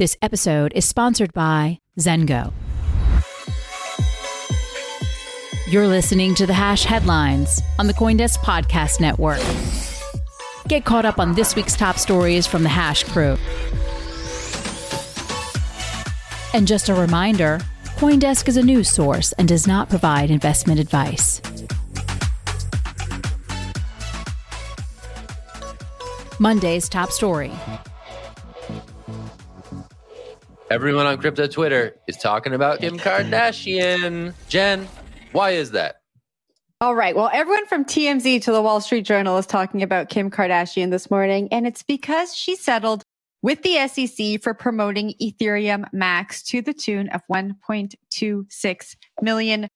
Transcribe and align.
This 0.00 0.16
episode 0.22 0.72
is 0.74 0.88
sponsored 0.88 1.30
by 1.34 1.78
Zengo. 1.98 2.54
You're 5.68 5.86
listening 5.86 6.34
to 6.36 6.46
the 6.46 6.54
Hash 6.54 6.84
Headlines 6.84 7.60
on 7.78 7.86
the 7.86 7.92
Coindesk 7.92 8.38
Podcast 8.38 8.98
Network. 8.98 9.42
Get 10.68 10.86
caught 10.86 11.04
up 11.04 11.18
on 11.18 11.34
this 11.34 11.54
week's 11.54 11.76
top 11.76 11.98
stories 11.98 12.46
from 12.46 12.62
the 12.62 12.70
Hash 12.70 13.04
crew. 13.04 13.36
And 16.54 16.66
just 16.66 16.88
a 16.88 16.94
reminder 16.94 17.60
Coindesk 17.98 18.48
is 18.48 18.56
a 18.56 18.62
news 18.62 18.88
source 18.88 19.32
and 19.32 19.46
does 19.46 19.66
not 19.66 19.90
provide 19.90 20.30
investment 20.30 20.80
advice. 20.80 21.42
Monday's 26.38 26.88
top 26.88 27.10
story. 27.10 27.52
Everyone 30.70 31.04
on 31.04 31.18
crypto 31.18 31.48
Twitter 31.48 31.96
is 32.06 32.16
talking 32.16 32.54
about 32.54 32.78
Kim 32.78 32.96
Kardashian. 32.96 34.32
Jen, 34.48 34.86
why 35.32 35.50
is 35.50 35.72
that? 35.72 35.96
All 36.80 36.94
right. 36.94 37.16
Well, 37.16 37.28
everyone 37.32 37.66
from 37.66 37.84
TMZ 37.84 38.40
to 38.44 38.52
the 38.52 38.62
Wall 38.62 38.80
Street 38.80 39.02
Journal 39.02 39.36
is 39.36 39.46
talking 39.46 39.82
about 39.82 40.10
Kim 40.10 40.30
Kardashian 40.30 40.92
this 40.92 41.10
morning, 41.10 41.48
and 41.50 41.66
it's 41.66 41.82
because 41.82 42.36
she 42.36 42.54
settled 42.54 43.02
with 43.42 43.62
the 43.62 43.88
SEC 43.88 44.40
for 44.40 44.54
promoting 44.54 45.12
Ethereum 45.20 45.86
Max 45.92 46.40
to 46.44 46.62
the 46.62 46.72
tune 46.72 47.08
of 47.08 47.20
$1.26 47.28 48.96
million. 49.22 49.68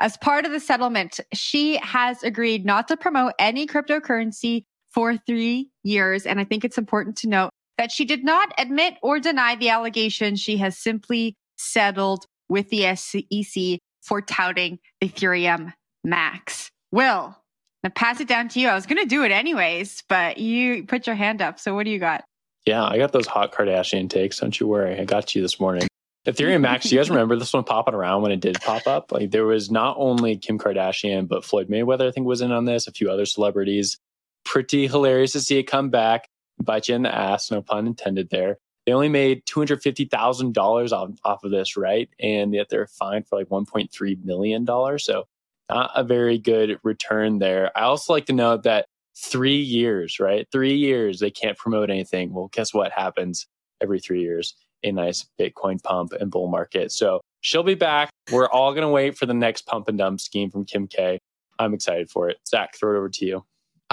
As 0.00 0.16
part 0.16 0.44
of 0.44 0.50
the 0.50 0.60
settlement, 0.60 1.20
she 1.32 1.76
has 1.76 2.20
agreed 2.24 2.66
not 2.66 2.88
to 2.88 2.96
promote 2.96 3.34
any 3.38 3.64
cryptocurrency 3.64 4.64
for 4.92 5.16
three 5.18 5.70
years. 5.84 6.26
And 6.26 6.40
I 6.40 6.44
think 6.44 6.64
it's 6.64 6.78
important 6.78 7.16
to 7.18 7.28
note 7.28 7.50
that 7.78 7.90
she 7.90 8.04
did 8.04 8.24
not 8.24 8.52
admit 8.58 8.94
or 9.02 9.18
deny 9.18 9.54
the 9.54 9.68
allegation. 9.70 10.36
She 10.36 10.56
has 10.58 10.78
simply 10.78 11.36
settled 11.56 12.26
with 12.48 12.70
the 12.70 12.94
SEC 12.96 13.78
for 14.02 14.20
touting 14.20 14.78
Ethereum 15.02 15.72
Max. 16.02 16.70
Will, 16.92 17.36
I 17.82 17.88
pass 17.88 18.20
it 18.20 18.28
down 18.28 18.48
to 18.48 18.60
you. 18.60 18.68
I 18.68 18.74
was 18.74 18.86
going 18.86 19.02
to 19.02 19.08
do 19.08 19.24
it 19.24 19.32
anyways, 19.32 20.04
but 20.08 20.38
you 20.38 20.84
put 20.84 21.06
your 21.06 21.16
hand 21.16 21.42
up. 21.42 21.58
So 21.58 21.74
what 21.74 21.84
do 21.84 21.90
you 21.90 21.98
got? 21.98 22.24
Yeah, 22.66 22.84
I 22.84 22.96
got 22.96 23.12
those 23.12 23.26
hot 23.26 23.52
Kardashian 23.52 24.08
takes. 24.08 24.38
Don't 24.38 24.58
you 24.58 24.66
worry. 24.66 24.98
I 24.98 25.04
got 25.04 25.34
you 25.34 25.42
this 25.42 25.60
morning. 25.60 25.86
Ethereum 26.26 26.62
Max, 26.62 26.90
you 26.90 26.98
guys 26.98 27.10
remember 27.10 27.36
this 27.36 27.52
one 27.52 27.64
popping 27.64 27.94
around 27.94 28.22
when 28.22 28.32
it 28.32 28.40
did 28.40 28.58
pop 28.60 28.86
up? 28.86 29.12
Like 29.12 29.30
there 29.30 29.44
was 29.44 29.70
not 29.70 29.96
only 29.98 30.38
Kim 30.38 30.58
Kardashian, 30.58 31.28
but 31.28 31.44
Floyd 31.44 31.68
Mayweather, 31.68 32.08
I 32.08 32.10
think, 32.10 32.26
was 32.26 32.40
in 32.40 32.52
on 32.52 32.64
this, 32.64 32.86
a 32.86 32.92
few 32.92 33.10
other 33.10 33.26
celebrities. 33.26 33.98
Pretty 34.44 34.86
hilarious 34.86 35.32
to 35.32 35.40
see 35.40 35.58
it 35.58 35.64
come 35.64 35.90
back, 35.90 36.26
bite 36.62 36.88
you 36.88 36.94
in 36.94 37.02
the 37.02 37.14
ass, 37.14 37.50
no 37.50 37.62
pun 37.62 37.86
intended 37.86 38.30
there. 38.30 38.58
They 38.86 38.92
only 38.92 39.08
made 39.08 39.46
$250,000 39.46 40.92
off, 40.92 41.10
off 41.24 41.44
of 41.44 41.50
this, 41.50 41.76
right? 41.76 42.08
And 42.20 42.52
yet 42.52 42.68
they're 42.68 42.86
fined 42.86 43.26
for 43.26 43.38
like 43.38 43.48
$1.3 43.48 44.24
million. 44.24 44.66
So 44.98 45.24
not 45.70 45.90
a 45.94 46.04
very 46.04 46.38
good 46.38 46.78
return 46.82 47.38
there. 47.38 47.76
I 47.76 47.82
also 47.82 48.12
like 48.12 48.26
to 48.26 48.34
note 48.34 48.64
that 48.64 48.86
three 49.16 49.60
years, 49.60 50.20
right? 50.20 50.46
Three 50.52 50.74
years, 50.74 51.20
they 51.20 51.30
can't 51.30 51.56
promote 51.56 51.88
anything. 51.88 52.32
Well, 52.32 52.50
guess 52.52 52.74
what 52.74 52.92
happens 52.92 53.46
every 53.80 54.00
three 54.00 54.20
years? 54.20 54.54
A 54.82 54.92
nice 54.92 55.26
Bitcoin 55.40 55.82
pump 55.82 56.12
and 56.12 56.30
bull 56.30 56.48
market. 56.48 56.92
So 56.92 57.22
she'll 57.40 57.62
be 57.62 57.74
back. 57.74 58.10
We're 58.30 58.50
all 58.50 58.74
to 58.74 58.88
wait 58.88 59.16
for 59.16 59.24
the 59.24 59.34
next 59.34 59.66
pump 59.66 59.88
and 59.88 59.96
dump 59.96 60.20
scheme 60.20 60.50
from 60.50 60.66
Kim 60.66 60.86
K. 60.88 61.18
I'm 61.58 61.72
excited 61.72 62.10
for 62.10 62.28
it. 62.28 62.36
Zach, 62.46 62.74
throw 62.76 62.94
it 62.94 62.98
over 62.98 63.08
to 63.08 63.24
you. 63.24 63.44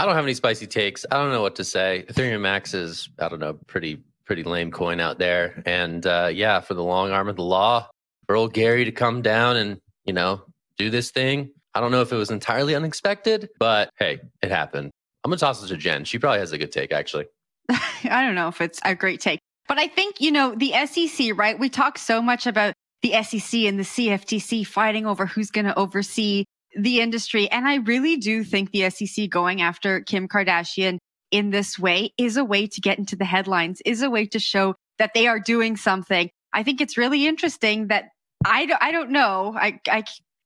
I 0.01 0.05
don't 0.05 0.15
have 0.15 0.25
any 0.25 0.33
spicy 0.33 0.65
takes. 0.65 1.05
I 1.11 1.17
don't 1.17 1.31
know 1.31 1.43
what 1.43 1.57
to 1.57 1.63
say. 1.63 2.05
Ethereum 2.09 2.41
Max 2.41 2.73
is, 2.73 3.07
I 3.19 3.29
don't 3.29 3.37
know, 3.37 3.53
pretty 3.53 4.03
pretty 4.25 4.41
lame 4.41 4.71
coin 4.71 4.99
out 4.99 5.19
there. 5.19 5.61
And 5.63 6.03
uh, 6.07 6.31
yeah, 6.33 6.59
for 6.61 6.73
the 6.73 6.83
long 6.83 7.11
arm 7.11 7.27
of 7.27 7.35
the 7.35 7.43
law, 7.43 7.87
for 8.25 8.35
old 8.35 8.51
Gary 8.51 8.85
to 8.85 8.91
come 8.91 9.21
down 9.21 9.57
and 9.57 9.79
you 10.05 10.13
know 10.13 10.41
do 10.79 10.89
this 10.89 11.11
thing. 11.11 11.51
I 11.75 11.81
don't 11.81 11.91
know 11.91 12.01
if 12.01 12.11
it 12.11 12.15
was 12.15 12.31
entirely 12.31 12.73
unexpected, 12.73 13.49
but 13.59 13.91
hey, 13.99 14.21
it 14.41 14.49
happened. 14.49 14.89
I'm 15.23 15.29
gonna 15.29 15.37
toss 15.37 15.63
it 15.63 15.67
to 15.67 15.77
Jen. 15.77 16.03
She 16.05 16.17
probably 16.17 16.39
has 16.39 16.51
a 16.51 16.57
good 16.57 16.71
take, 16.71 16.91
actually. 16.91 17.27
I 17.69 18.25
don't 18.25 18.33
know 18.33 18.47
if 18.47 18.59
it's 18.59 18.79
a 18.83 18.95
great 18.95 19.21
take, 19.21 19.39
but 19.67 19.77
I 19.77 19.87
think, 19.87 20.19
you 20.19 20.31
know, 20.31 20.55
the 20.55 20.73
SEC, 20.87 21.37
right? 21.37 21.59
We 21.59 21.69
talk 21.69 21.99
so 21.99 22.23
much 22.23 22.47
about 22.47 22.73
the 23.03 23.21
SEC 23.21 23.61
and 23.61 23.77
the 23.77 23.83
CFTC 23.83 24.65
fighting 24.65 25.05
over 25.05 25.27
who's 25.27 25.51
going 25.51 25.65
to 25.65 25.77
oversee 25.77 26.45
the 26.77 27.01
industry. 27.01 27.49
And 27.49 27.67
I 27.67 27.75
really 27.75 28.17
do 28.17 28.43
think 28.43 28.71
the 28.71 28.89
SEC 28.89 29.29
going 29.29 29.61
after 29.61 30.01
Kim 30.01 30.27
Kardashian 30.27 30.97
in 31.31 31.49
this 31.49 31.79
way 31.79 32.13
is 32.17 32.37
a 32.37 32.45
way 32.45 32.67
to 32.67 32.81
get 32.81 32.97
into 32.97 33.15
the 33.15 33.25
headlines, 33.25 33.81
is 33.85 34.01
a 34.01 34.09
way 34.09 34.25
to 34.27 34.39
show 34.39 34.75
that 34.99 35.13
they 35.13 35.27
are 35.27 35.39
doing 35.39 35.77
something. 35.77 36.29
I 36.53 36.63
think 36.63 36.81
it's 36.81 36.97
really 36.97 37.25
interesting 37.25 37.87
that 37.87 38.09
I 38.45 38.65
don't, 38.65 38.81
I 38.81 38.91
don't 38.91 39.11
know. 39.11 39.55
I, 39.57 39.79
I 39.89 40.03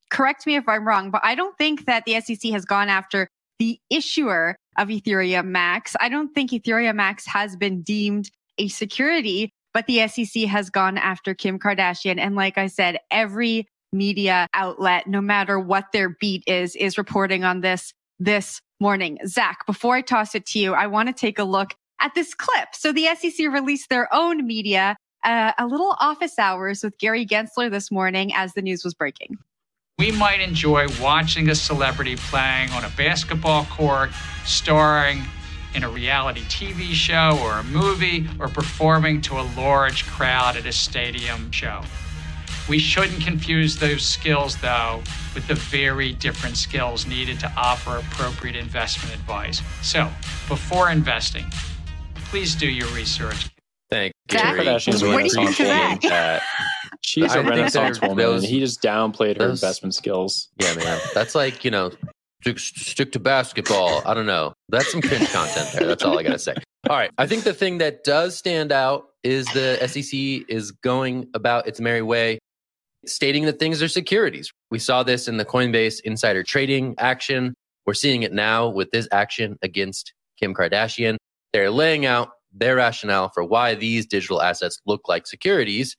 correct 0.10 0.46
me 0.46 0.56
if 0.56 0.68
I'm 0.70 0.88
wrong, 0.88 1.12
but 1.12 1.22
I 1.24 1.36
don't 1.36 1.58
think 1.58 1.86
that 1.86 2.06
the 2.06 2.20
SEC 2.22 2.52
has 2.52 2.66
gone 2.66 2.90
after 2.90 3.28
the 3.60 3.80
issuer 3.90 4.56
of 4.78 4.90
Ethereum 4.90 5.48
Max. 5.48 5.96
I 6.00 6.10
don't 6.10 6.34
think 6.34 6.52
Ethereum 6.52 6.96
Max 6.96 7.26
has 7.28 7.56
been 7.56 7.82
deemed 7.82 8.30
a 8.58 8.68
security, 8.68 9.52
but 9.74 9.88
the 9.88 10.08
SEC 10.08 10.44
has 10.44 10.70
gone 10.70 10.98
after 10.98 11.34
Kim 11.34 11.60
Kardashian. 11.60 12.20
And 12.20 12.36
like 12.36 12.58
I 12.58 12.68
said, 12.68 13.00
every 13.10 13.68
media 13.92 14.48
outlet, 14.54 15.08
no 15.08 15.22
matter 15.22 15.60
what 15.60 15.92
their 15.92 16.10
beat 16.10 16.44
is, 16.48 16.76
is 16.76 16.98
reporting 16.98 17.44
on 17.44 17.62
this 17.62 17.94
this 18.20 18.62
morning. 18.80 19.18
Zach, 19.26 19.66
before 19.66 19.96
I 19.96 20.02
toss 20.02 20.36
it 20.36 20.46
to 20.48 20.60
you, 20.60 20.74
I 20.74 20.88
want 20.88 21.08
to 21.08 21.14
take 21.14 21.40
a 21.40 21.44
look 21.44 21.76
at 22.00 22.14
this 22.16 22.34
clip. 22.34 22.70
So 22.74 22.92
the 22.92 23.08
SEC 23.16 23.48
released 23.52 23.90
their 23.90 24.14
own 24.14 24.46
media, 24.46 24.98
uh, 25.24 25.54
a 25.58 25.66
little 25.66 25.96
office 26.00 26.38
hours 26.38 26.84
with 26.84 26.98
Gary 26.98 27.26
Gensler 27.26 27.72
this 27.72 27.92
morning 27.92 28.34
as 28.36 28.54
the 28.54 28.62
news 28.62 28.84
was 28.84 28.94
breaking. 28.94 29.38
We 29.98 30.12
might 30.12 30.42
enjoy 30.42 30.88
watching 31.02 31.50
a 31.50 31.56
celebrity 31.56 32.18
playing 32.18 32.70
on 32.72 32.84
a 32.84 32.92
basketball 32.98 33.64
court, 33.66 34.12
starring 34.44 35.24
in 35.74 35.84
a 35.84 35.90
reality 35.90 36.42
TV 36.42 36.92
show 36.92 37.40
or 37.42 37.60
a 37.60 37.64
movie, 37.64 38.28
or 38.40 38.50
performing 38.50 39.22
to 39.22 39.40
a 39.40 39.46
large 39.58 40.06
crowd 40.06 40.58
at 40.58 40.66
a 40.66 40.72
stadium 40.72 41.50
show. 41.52 41.82
We 42.68 42.80
shouldn't 42.80 43.22
confuse 43.22 43.78
those 43.78 44.04
skills, 44.04 44.58
though, 44.58 45.04
with 45.36 45.48
the 45.48 45.56
very 45.56 46.14
different 46.14 46.58
skills 46.58 47.06
needed 47.06 47.40
to 47.42 47.52
offer 47.56 47.98
appropriate 47.98 48.56
investment 48.56 49.14
advice. 49.14 49.62
So, 49.84 50.10
before 50.48 50.90
investing, 50.90 51.46
please 52.16 52.56
do 52.56 52.68
your 52.68 52.88
research. 52.88 53.50
Thank 53.92 54.14
you. 54.32 54.40
What 54.40 55.30
do 55.30 55.42
you 55.42 55.52
think 55.52 56.02
that? 56.02 56.42
She's 57.02 57.36
a 57.36 57.44
Renaissance 57.44 58.02
woman, 58.02 58.18
those, 58.18 58.44
and 58.44 58.52
he 58.52 58.60
just 58.60 58.82
downplayed 58.82 59.38
her 59.38 59.48
those, 59.48 59.62
investment 59.62 59.94
skills. 59.94 60.50
Yeah, 60.60 60.74
man. 60.74 61.00
That's 61.14 61.36
like, 61.36 61.64
you 61.64 61.70
know, 61.70 61.92
stick, 62.42 62.58
stick 62.58 63.12
to 63.12 63.20
basketball. 63.20 64.02
I 64.08 64.16
don't 64.16 64.26
know. 64.26 64.54
That's 64.70 64.92
some 64.92 65.02
cringe 65.02 65.32
content 65.32 65.70
there. 65.74 65.86
That's 65.86 66.04
all 66.04 66.18
I 66.18 66.24
got 66.24 66.32
to 66.32 66.40
say. 66.40 66.56
All 66.90 66.96
right. 66.96 67.12
I 67.20 67.28
think 67.28 67.44
the 67.44 67.54
thing 67.54 67.78
that 67.78 68.04
does 68.04 68.36
stand 68.36 68.72
out 68.72 69.10
is 69.24 69.46
the 69.54 69.78
SEC 69.88 70.50
is 70.50 70.72
going 70.72 71.30
about 71.36 71.68
its 71.68 71.80
merry 71.80 72.02
way, 72.02 72.40
stating 73.10 73.46
that 73.46 73.60
things 73.60 73.82
are 73.82 73.88
securities. 73.88 74.52
We 74.72 74.80
saw 74.80 75.04
this 75.04 75.28
in 75.28 75.38
the 75.38 75.46
Coinbase 75.46 76.02
insider 76.02 76.44
trading 76.44 76.96
action. 76.98 77.54
We're 77.86 77.94
seeing 77.94 78.24
it 78.24 78.34
now 78.34 78.68
with 78.68 78.92
this 78.92 79.08
action 79.12 79.58
against 79.62 80.14
Kim 80.40 80.54
Kardashian. 80.54 81.18
They're 81.54 81.72
laying 81.72 82.06
out 82.06 82.30
their 82.52 82.76
rationale 82.76 83.30
for 83.30 83.44
why 83.44 83.76
these 83.76 84.06
digital 84.06 84.42
assets 84.42 84.80
look 84.86 85.08
like 85.08 85.28
securities. 85.28 85.96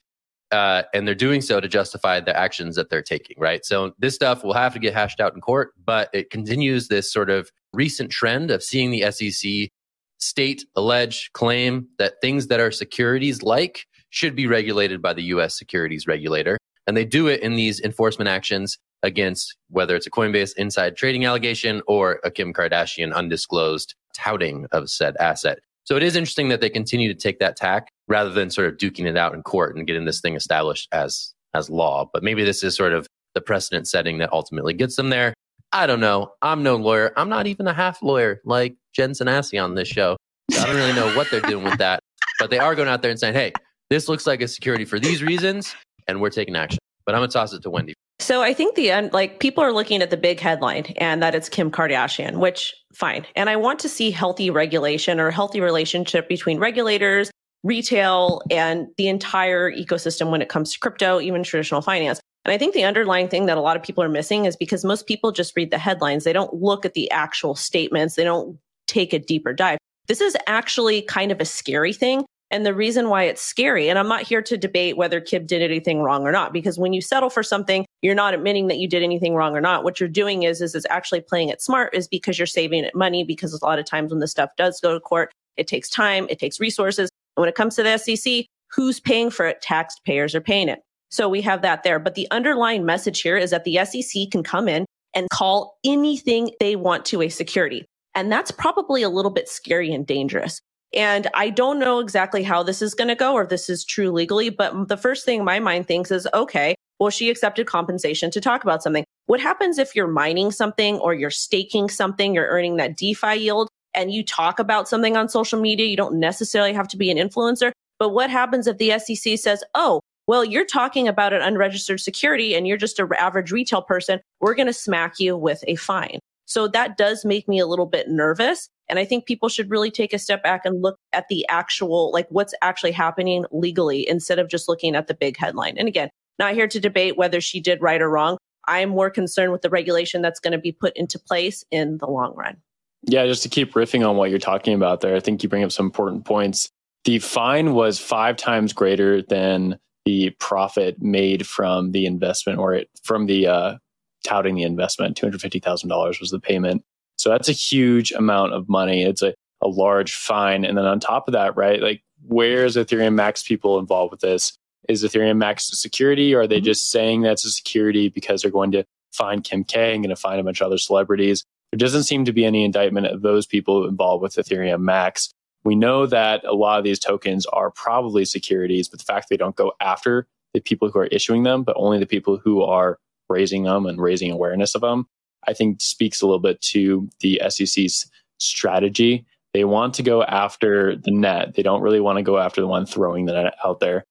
Uh, 0.53 0.85
and 0.95 1.09
they're 1.09 1.15
doing 1.15 1.41
so 1.41 1.59
to 1.59 1.67
justify 1.67 2.21
the 2.21 2.37
actions 2.37 2.77
that 2.77 2.89
they're 2.89 3.03
taking, 3.03 3.37
right? 3.39 3.65
So 3.65 3.93
this 3.99 4.15
stuff 4.15 4.45
will 4.45 4.55
have 4.55 4.73
to 4.75 4.79
get 4.79 4.95
hashed 4.95 5.19
out 5.19 5.35
in 5.35 5.41
court, 5.41 5.73
but 5.85 6.09
it 6.13 6.31
continues 6.31 6.87
this 6.87 7.13
sort 7.13 7.31
of 7.31 7.51
recent 7.73 8.13
trend 8.13 8.53
of 8.53 8.63
seeing 8.63 8.93
the 8.93 9.11
SEC 9.11 9.71
state, 10.19 10.65
allege, 10.77 11.31
claim 11.33 11.89
that 11.99 12.15
things 12.21 12.47
that 12.47 12.61
are 12.61 12.71
securities 12.71 13.43
like 13.43 13.87
should 14.11 14.37
be 14.37 14.47
regulated 14.47 15.03
by 15.03 15.13
the 15.13 15.25
US 15.25 15.59
securities 15.59 16.07
regulator. 16.07 16.59
And 16.87 16.97
they 16.97 17.05
do 17.05 17.27
it 17.27 17.41
in 17.41 17.57
these 17.57 17.81
enforcement 17.81 18.29
actions 18.29 18.79
against 19.03 19.57
whether 19.71 19.97
it's 19.97 20.07
a 20.07 20.11
Coinbase 20.11 20.55
inside 20.57 20.97
trading 20.97 21.25
allegation 21.25 21.83
or 21.87 22.21
a 22.25 22.31
Kim 22.31 22.53
Kardashian 22.53 23.15
undisclosed 23.15 23.95
touting 24.15 24.67
of 24.73 24.89
said 24.91 25.17
asset. 25.19 25.59
So 25.85 25.97
it 25.97 26.03
is 26.03 26.17
interesting 26.17 26.49
that 26.49 26.61
they 26.61 26.71
continue 26.71 27.13
to 27.13 27.19
take 27.19 27.39
that 27.39 27.57
tack 27.57 27.89
rather 28.09 28.31
than 28.31 28.51
sort 28.51 28.69
of 28.69 28.77
duking 28.77 29.07
it 29.07 29.17
out 29.17 29.35
in 29.35 29.43
court 29.43 29.77
and 29.77 29.87
getting 29.87 30.05
this 30.05 30.21
thing 30.21 30.35
established 30.35 30.89
as 30.93 31.33
as 31.55 31.71
law. 31.71 32.09
But 32.13 32.23
maybe 32.23 32.45
this 32.45 32.63
is 32.63 32.77
sort 32.77 32.93
of 32.93 33.07
the 33.35 33.41
precedent 33.41 33.87
setting 33.89 34.19
that 34.19 34.33
ultimately 34.33 34.75
gets 34.75 34.97
them 34.97 35.11
there. 35.11 35.35
I 35.73 35.87
don't 35.87 36.01
know. 36.01 36.33
I'm 36.43 36.63
no 36.63 36.77
lawyer. 36.77 37.13
I'm 37.17 37.29
not 37.29 37.47
even 37.47 37.67
a 37.67 37.75
half 37.75 38.03
lawyer 38.03 38.41
like 38.45 38.77
Jen 38.95 39.13
Sanasie 39.13 39.63
on 39.63 39.75
this 39.75 39.89
show. 39.89 40.17
So 40.51 40.61
I 40.61 40.67
don't 40.67 40.77
really 40.77 40.93
know 40.93 41.15
what 41.17 41.31
they're 41.31 41.41
doing 41.41 41.65
with 41.65 41.79
that. 41.79 42.01
But 42.39 42.51
they 42.51 42.59
are 42.59 42.75
going 42.75 42.89
out 42.89 43.03
there 43.03 43.11
and 43.11 43.19
saying, 43.19 43.35
hey, 43.35 43.53
this 43.91 44.09
looks 44.09 44.27
like 44.27 44.41
a 44.41 44.49
security 44.49 44.85
for 44.85 44.99
these 44.99 45.23
reasons, 45.23 45.75
and 46.09 46.21
we're 46.21 46.31
taking 46.31 46.57
action. 46.57 46.79
But 47.05 47.15
I'm 47.15 47.21
going 47.21 47.31
to 47.31 47.33
toss 47.33 47.53
it 47.53 47.63
to 47.63 47.71
Wendy. 47.71 47.95
So 48.19 48.43
I 48.43 48.55
think 48.55 48.75
the 48.75 48.91
end, 48.91 49.13
like 49.13 49.41
people 49.41 49.63
are 49.63 49.73
looking 49.73 50.03
at 50.03 50.11
the 50.11 50.17
big 50.17 50.41
headline 50.41 50.87
and 50.97 51.23
that 51.23 51.35
it's 51.35 51.49
Kim 51.49 51.71
Kardashian, 51.71 52.39
which 52.39 52.75
fine. 52.95 53.27
And 53.37 53.51
I 53.51 53.57
want 53.57 53.79
to 53.81 53.89
see 53.89 54.11
healthy 54.11 54.51
regulation 54.51 55.21
or 55.21 55.31
healthy 55.31 55.61
relationship 55.61 56.29
between 56.29 56.59
regulators, 56.59 57.31
retail, 57.63 58.43
and 58.51 58.89
the 58.97 59.09
entire 59.09 59.71
ecosystem 59.71 60.31
when 60.31 60.43
it 60.43 60.49
comes 60.49 60.73
to 60.73 60.79
crypto, 60.79 61.21
even 61.21 61.43
traditional 61.43 61.83
finance. 61.83 62.21
And 62.45 62.53
I 62.53 62.59
think 62.59 62.75
the 62.75 62.85
underlying 62.85 63.29
thing 63.29 63.47
that 63.47 63.59
a 63.59 63.61
lot 63.61 63.77
of 63.77 63.83
people 63.83 64.03
are 64.03 64.09
missing 64.09 64.45
is 64.45 64.57
because 64.57 64.85
most 64.85 65.07
people 65.07 65.33
just 65.33 65.57
read 65.57 65.71
the 65.71 65.79
headlines. 65.79 66.25
They 66.25 66.33
don't 66.33 66.55
look 66.55 66.85
at 66.85 66.95
the 66.95 67.11
actual 67.11 67.55
statements. 67.55 68.15
They 68.15 68.25
don't 68.25 68.59
take 68.87 69.13
a 69.13 69.19
deeper 69.19 69.53
dive. 69.53 69.79
This 70.07 70.21
is 70.21 70.37
actually 70.47 71.03
kind 71.03 71.33
of 71.33 71.41
a 71.41 71.45
scary 71.45 71.93
thing 71.93 72.25
and 72.51 72.65
the 72.65 72.75
reason 72.75 73.09
why 73.09 73.25
it's 73.25 73.43
scary, 73.43 73.89
and 73.89 73.99
I'm 73.99 74.09
not 74.09 74.23
here 74.23 74.41
to 74.43 74.57
debate 74.57 74.97
whether 74.97 75.21
Kim 75.21 75.47
did 75.47 75.63
anything 75.63 76.01
wrong 76.01 76.25
or 76.25 76.31
not, 76.31 76.53
because 76.53 76.79
when 76.79 76.93
you 76.93 77.01
settle 77.01 77.29
for 77.29 77.43
something, 77.43 77.85
you're 78.03 78.15
not 78.15 78.35
admitting 78.35 78.69
that 78.69 78.79
you 78.79 78.89
did 78.89 79.03
anything 79.03 79.35
wrong 79.35 79.57
or 79.57 79.61
not. 79.61 79.83
What 79.83 79.99
you're 79.99 80.09
doing 80.09 80.45
is, 80.45 80.61
is 80.61 80.75
it's 80.75 80.87
actually 80.89 81.23
playing 81.23 81.49
it 81.49 81.61
smart 81.61 81.95
is 81.95 82.07
because 82.07 82.39
you're 82.39 82.47
saving 82.47 82.85
it 82.85 82.95
money 82.95 83.25
because 83.25 83.53
a 83.53 83.65
lot 83.65 83.81
of 83.81 83.85
times 83.85 84.13
when 84.13 84.21
this 84.21 84.31
stuff 84.31 84.51
does 84.57 84.81
go 84.81 84.95
to 84.95 85.01
court, 85.01 85.33
it 85.57 85.67
takes 85.67 85.91
time, 85.91 86.27
it 86.31 86.39
takes 86.39 86.61
resources. 86.61 87.11
And 87.37 87.43
when 87.43 87.49
it 87.49 87.57
comes 87.57 87.75
to 87.77 87.83
the 87.83 87.99
SEC, 87.99 88.45
who's 88.71 89.01
paying 89.01 89.31
for 89.31 89.47
it? 89.47 89.61
Taxpayers 89.61 90.35
are 90.35 90.41
paying 90.41 90.69
it. 90.69 90.81
So 91.11 91.29
we 91.29 91.41
have 91.43 91.63
that 91.63 91.83
there. 91.83 91.99
But 91.99 92.15
the 92.15 92.29
underlying 92.31 92.85
message 92.85 93.23
here 93.23 93.37
is 93.37 93.51
that 93.51 93.65
the 93.65 93.85
SEC 93.85 94.31
can 94.31 94.43
come 94.43 94.69
in 94.69 94.85
and 95.15 95.29
call 95.31 95.79
anything 95.85 96.51
they 96.61 96.77
want 96.77 97.05
to 97.07 97.23
a 97.23 97.29
security. 97.29 97.87
And 98.15 98.31
that's 98.31 98.51
probably 98.51 99.03
a 99.03 99.09
little 99.09 99.31
bit 99.31 99.49
scary 99.49 99.93
and 99.93 100.07
dangerous 100.07 100.61
and 100.95 101.29
I 101.35 101.51
don't 101.51 101.79
know 101.79 101.99
exactly 101.99 102.43
how 102.43 102.63
this 102.63 102.81
is 102.81 102.95
going 102.95 103.09
to 103.09 103.15
go 103.15 103.35
or 103.35 103.47
this 103.47 103.69
is 103.69 103.85
true 103.85 104.11
legally, 104.11 104.51
but 104.51 104.89
the 104.89 104.97
first 104.97 105.25
thing 105.25 105.45
my 105.45 105.61
mind 105.61 105.87
thinks 105.87 106.11
is, 106.11 106.27
okay, 106.33 106.75
well, 106.99 107.11
she 107.11 107.29
accepted 107.29 107.67
compensation 107.67 108.31
to 108.31 108.41
talk 108.41 108.63
about 108.63 108.83
something. 108.83 109.05
What 109.27 109.41
happens 109.41 109.79
if 109.79 109.95
you're 109.95 110.07
mining 110.07 110.51
something 110.51 110.97
or 110.99 111.15
you're 111.15 111.31
staking 111.31 111.89
something, 111.89 112.35
you're 112.35 112.49
earning 112.49 112.77
that 112.77 112.97
DeFi 112.97 113.37
yield 113.37 113.69
and 113.93 114.13
you 114.13 114.25
talk 114.25 114.59
about 114.59 114.89
something 114.89 115.17
on 115.17 115.29
social 115.29 115.61
media? 115.61 115.87
You 115.87 115.97
don't 115.97 116.19
necessarily 116.19 116.73
have 116.73 116.89
to 116.89 116.97
be 116.97 117.11
an 117.11 117.19
influencer. 117.19 117.73
But 117.99 118.11
what 118.11 118.31
happens 118.31 118.67
if 118.67 118.79
the 118.79 118.99
SEC 118.99 119.39
says, 119.39 119.65
oh, 119.75 120.01
well, 120.27 120.45
you're 120.45 120.65
talking 120.65 121.07
about 121.07 121.33
an 121.33 121.43
unregistered 121.43 122.01
security 122.01 122.55
and 122.55 122.67
you're 122.67 122.77
just 122.77 122.99
an 122.99 123.09
average 123.19 123.53
retail 123.53 123.83
person. 123.83 124.21
We're 124.41 124.55
going 124.55 124.67
to 124.67 124.73
smack 124.73 125.19
you 125.19 125.37
with 125.37 125.63
a 125.67 125.77
fine. 125.77 126.19
So 126.47 126.69
that 126.69 126.97
does 126.97 127.25
make 127.25 127.49
me 127.49 127.59
a 127.59 127.67
little 127.67 127.87
bit 127.87 128.09
nervous. 128.09 128.69
And 128.89 128.99
I 128.99 129.05
think 129.05 129.27
people 129.27 129.49
should 129.49 129.71
really 129.71 129.91
take 129.91 130.13
a 130.13 130.19
step 130.19 130.43
back 130.43 130.63
and 130.65 130.83
look 130.83 130.99
at 131.13 131.27
the 131.29 131.47
actual, 131.49 132.13
like 132.13 132.27
what's 132.31 132.55
actually 132.63 132.93
happening 132.93 133.45
legally 133.51 134.09
instead 134.09 134.39
of 134.39 134.49
just 134.49 134.69
looking 134.69 134.95
at 134.95 135.09
the 135.09 135.15
big 135.15 135.37
headline. 135.37 135.77
And 135.79 135.89
again, 135.89 136.11
not 136.39 136.55
here 136.55 136.69
to 136.69 136.81
debate 136.81 137.17
whether 137.17 137.41
she 137.41 137.61
did 137.61 137.83
right 137.83 138.01
or 138.01 138.11
wrong. 138.11 138.39
I'm 138.69 138.91
more 138.91 139.11
concerned 139.11 139.53
with 139.53 139.63
the 139.63 139.71
regulation 139.71 140.23
that's 140.23 140.41
going 140.41 140.53
to 140.53 140.59
be 140.59 140.73
put 140.73 140.97
into 140.97 141.19
place 141.19 141.65
in 141.71 141.99
the 141.99 142.07
long 142.07 142.35
run. 142.35 142.57
Yeah, 143.03 143.27
just 143.27 143.43
to 143.45 143.49
keep 143.49 143.75
riffing 143.75 144.09
on 144.09 144.17
what 144.17 144.31
you're 144.31 144.39
talking 144.39 144.75
about 144.75 145.01
there, 145.01 145.15
I 145.15 145.21
think 145.21 145.43
you 145.43 145.49
bring 145.49 145.63
up 145.63 145.73
some 145.73 145.87
important 145.87 146.25
points. 146.25 146.69
The 147.05 147.21
fine 147.21 147.73
was 147.73 148.01
five 148.01 148.37
times 148.37 148.73
greater 148.73 149.23
than 149.23 149.79
the 150.05 150.31
profit 150.41 151.01
made 151.01 151.47
from 151.47 151.93
the 151.93 152.07
investment 152.07 152.59
or 152.59 152.75
it, 152.75 152.91
from 153.05 153.27
the 153.27 153.47
uh, 153.47 153.77
touting 154.25 154.57
the 154.57 154.65
investment. 154.65 155.17
$250,000 155.17 156.21
was 156.21 156.31
the 156.31 156.41
payment. 156.41 156.83
So 157.27 157.31
that's 157.31 157.49
a 157.49 157.53
huge 157.53 158.13
amount 158.13 158.53
of 158.53 158.69
money. 158.69 159.03
It's 159.03 159.21
a, 159.21 159.35
a 159.61 159.67
large 159.67 160.15
fine. 160.15 160.65
And 160.65 160.79
then 160.79 160.85
on 160.85 161.01
top 161.01 161.27
of 161.27 161.33
that, 161.33 161.57
right, 161.57 161.83
like 161.83 162.05
where 162.25 162.65
is 162.65 162.77
Ethereum 162.77 163.15
Max 163.15 163.43
people 163.43 163.81
involved 163.81 164.13
with 164.13 164.21
this? 164.21 164.57
Is 164.89 165.03
Ethereum 165.03 165.37
Max 165.37 165.69
a 165.73 165.75
security 165.75 166.33
or 166.33 166.43
are 166.43 166.47
they 166.47 166.59
mm-hmm. 166.59 166.67
just 166.67 166.89
saying 166.89 167.23
that's 167.23 167.45
a 167.45 167.51
security 167.51 168.09
because 168.09 168.43
they're 168.43 168.53
going 168.53 168.71
to 168.71 168.85
find 169.13 169.43
Kim 169.43 169.65
K 169.65 169.93
and 169.93 170.05
going 170.05 170.15
to 170.15 170.23
find 170.23 170.39
a 170.39 170.45
bunch 170.45 170.61
of 170.61 170.67
other 170.67 170.79
celebrities? 170.79 171.45
There 171.73 171.79
doesn't 171.79 172.05
seem 172.05 172.27
to 172.27 172.33
be 172.33 172.45
any 172.45 172.63
indictment 172.65 173.09
of 173.09 173.23
those 173.23 173.45
people 173.45 173.89
involved 173.89 174.23
with 174.23 174.37
Ethereum 174.37 174.83
Max. 174.83 175.33
We 175.65 175.75
know 175.75 176.07
that 176.07 176.45
a 176.45 176.55
lot 176.55 176.79
of 176.79 176.85
these 176.85 177.01
tokens 177.01 177.45
are 177.47 177.73
probably 177.73 178.25
securities, 178.25 178.89
but 178.89 179.01
the 179.01 179.05
fact 179.05 179.31
they 179.31 179.37
don't 179.37 179.57
go 179.57 179.73
after 179.81 180.29
the 180.55 180.61
people 180.61 180.93
who 180.93 181.01
are 181.01 181.07
issuing 181.07 181.43
them, 181.43 181.65
but 181.65 181.75
only 181.77 181.99
the 181.99 182.07
people 182.07 182.39
who 182.39 182.63
are 182.63 183.01
raising 183.29 183.65
them 183.65 183.85
and 183.85 184.01
raising 184.01 184.31
awareness 184.31 184.77
of 184.77 184.81
them, 184.83 185.09
I 185.47 185.53
think 185.53 185.81
speaks 185.81 186.23
a 186.23 186.27
little 186.27 186.41
bit 186.41 186.61
to 186.63 187.09
the 187.21 187.41
SEC's 187.49 188.11
strategy. 188.39 189.27
They 189.55 189.65
want 189.65 189.95
to 189.95 190.03
go 190.03 190.23
after 190.23 190.97
the 190.97 191.11
net. 191.11 191.55
They 191.55 191.63
don't 191.63 191.81
really 191.81 192.01
want 192.01 192.19
to 192.19 192.23
go 192.23 192.39
after 192.39 192.61
the 192.61 192.67
one 192.67 192.87
throwing 192.87 193.27
the 193.27 193.33
net 193.33 193.55
out 193.65 193.81
there. 193.81 194.05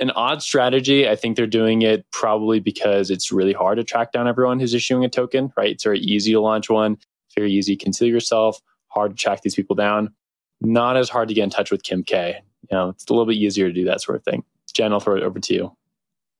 An 0.00 0.10
odd 0.10 0.42
strategy. 0.42 1.08
I 1.08 1.14
think 1.14 1.36
they're 1.36 1.46
doing 1.46 1.82
it 1.82 2.04
probably 2.10 2.58
because 2.58 3.10
it's 3.10 3.30
really 3.30 3.52
hard 3.52 3.78
to 3.78 3.84
track 3.84 4.10
down 4.10 4.26
everyone 4.26 4.58
who's 4.58 4.74
issuing 4.74 5.04
a 5.04 5.08
token, 5.08 5.52
right? 5.56 5.70
It's 5.70 5.84
very 5.84 6.00
easy 6.00 6.32
to 6.32 6.40
launch 6.40 6.68
one, 6.68 6.96
very 7.36 7.52
easy 7.52 7.76
to 7.76 7.84
conceal 7.84 8.08
yourself, 8.08 8.60
hard 8.88 9.12
to 9.12 9.16
track 9.16 9.42
these 9.42 9.54
people 9.54 9.76
down. 9.76 10.12
Not 10.60 10.96
as 10.96 11.08
hard 11.08 11.28
to 11.28 11.34
get 11.34 11.44
in 11.44 11.50
touch 11.50 11.70
with 11.70 11.84
Kim 11.84 12.02
K. 12.02 12.40
You 12.70 12.76
know, 12.76 12.88
it's 12.88 13.06
a 13.08 13.12
little 13.12 13.26
bit 13.26 13.36
easier 13.36 13.68
to 13.68 13.72
do 13.72 13.84
that 13.84 14.00
sort 14.00 14.16
of 14.16 14.24
thing. 14.24 14.42
Jen, 14.72 14.92
I'll 14.92 14.98
throw 14.98 15.16
it 15.16 15.22
over 15.22 15.38
to 15.38 15.54
you. 15.54 15.76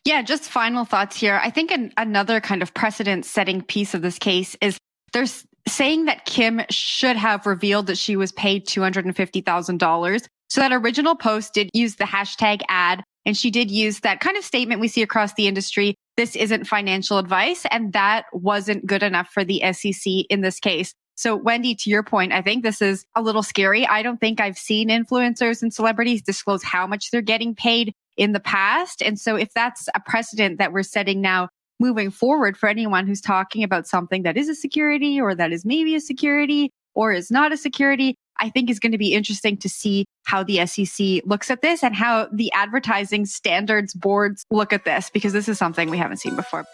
Yeah, 0.05 0.21
just 0.21 0.45
final 0.45 0.85
thoughts 0.85 1.17
here. 1.17 1.40
I 1.43 1.50
think 1.50 1.71
an, 1.71 1.93
another 1.97 2.40
kind 2.40 2.62
of 2.62 2.75
precedent 2.75 3.25
setting 3.25 3.62
piece 3.62 3.95
of 3.95 4.02
this 4.02 4.19
case 4.19 4.55
is 4.61 4.78
there's 5.12 5.47
saying 5.67 6.05
that 6.05 6.26
Kim 6.26 6.61
should 6.69 7.17
have 7.17 7.47
revealed 7.47 7.87
that 7.87 7.97
she 7.97 8.17
was 8.17 8.33
paid 8.33 8.67
$250,000. 8.67 10.26
So 10.50 10.61
that 10.61 10.73
original 10.73 11.14
post 11.17 11.55
did 11.55 11.71
use 11.73 11.97
the 11.97 12.05
hashtag 12.05 12.61
ad 12.69 13.02
and 13.25 13.37
she 13.37 13.50
did 13.50 13.71
use 13.71 14.00
that 14.00 14.21
kind 14.21 14.37
of 14.37 14.45
statement 14.45 14.81
we 14.81 14.88
see 14.88 15.00
across 15.00 15.33
the 15.35 15.47
industry. 15.47 15.95
This 16.19 16.37
isn't 16.37 16.67
financial 16.67 17.17
advice. 17.17 17.64
And 17.71 17.95
that 17.95 18.26
wasn't 18.33 18.87
good 18.87 19.02
enough 19.02 19.31
for 19.33 19.43
the 19.43 19.62
SEC 19.73 20.12
in 20.28 20.43
this 20.43 20.61
case. 20.61 20.93
So 21.17 21.35
Wendy, 21.35 21.75
to 21.76 21.90
your 21.90 22.02
point, 22.02 22.33
I 22.33 22.43
think 22.43 22.62
this 22.62 22.83
is 22.83 23.07
a 23.14 23.23
little 23.23 23.43
scary. 23.43 23.87
I 23.87 24.02
don't 24.02 24.21
think 24.21 24.40
I've 24.40 24.59
seen 24.59 24.90
influencers 24.90 25.62
and 25.62 25.73
celebrities 25.73 26.23
disclose 26.23 26.62
how 26.62 26.87
much 26.87 27.11
they're 27.11 27.23
getting 27.23 27.55
paid 27.55 27.95
in 28.16 28.33
the 28.33 28.40
past. 28.40 29.02
And 29.02 29.18
so 29.18 29.37
if 29.37 29.52
that's 29.54 29.88
a 29.94 30.00
precedent 30.00 30.59
that 30.59 30.73
we're 30.73 30.83
setting 30.83 31.21
now 31.21 31.49
moving 31.80 32.11
forward 32.11 32.56
for 32.56 32.68
anyone 32.68 33.06
who's 33.06 33.21
talking 33.21 33.62
about 33.64 33.87
something 33.87 34.23
that 34.23 34.37
is 34.37 34.49
a 34.49 34.54
security 34.54 35.21
or 35.21 35.35
that 35.35 35.52
is 35.52 35.64
maybe 35.64 35.94
a 35.94 36.00
security 36.00 36.71
or 36.94 37.12
is 37.12 37.30
not 37.30 37.52
a 37.52 37.56
security, 37.56 38.14
I 38.37 38.49
think 38.49 38.71
is 38.71 38.78
going 38.78 38.92
to 38.92 38.99
be 38.99 39.12
interesting 39.12 39.56
to 39.59 39.68
see 39.68 40.04
how 40.25 40.44
the 40.44 40.64
SEC 40.66 41.23
looks 41.25 41.50
at 41.50 41.62
this 41.62 41.83
and 41.83 41.94
how 41.94 42.28
the 42.33 42.52
advertising 42.52 43.26
standards 43.26 43.94
boards 43.94 44.44
look 44.50 44.73
at 44.73 44.85
this, 44.85 45.11
because 45.11 45.33
this 45.33 45.49
is 45.49 45.59
something 45.59 45.90
we 45.90 45.99
haven't 45.99 46.18
seen 46.18 46.37
before. 46.37 46.64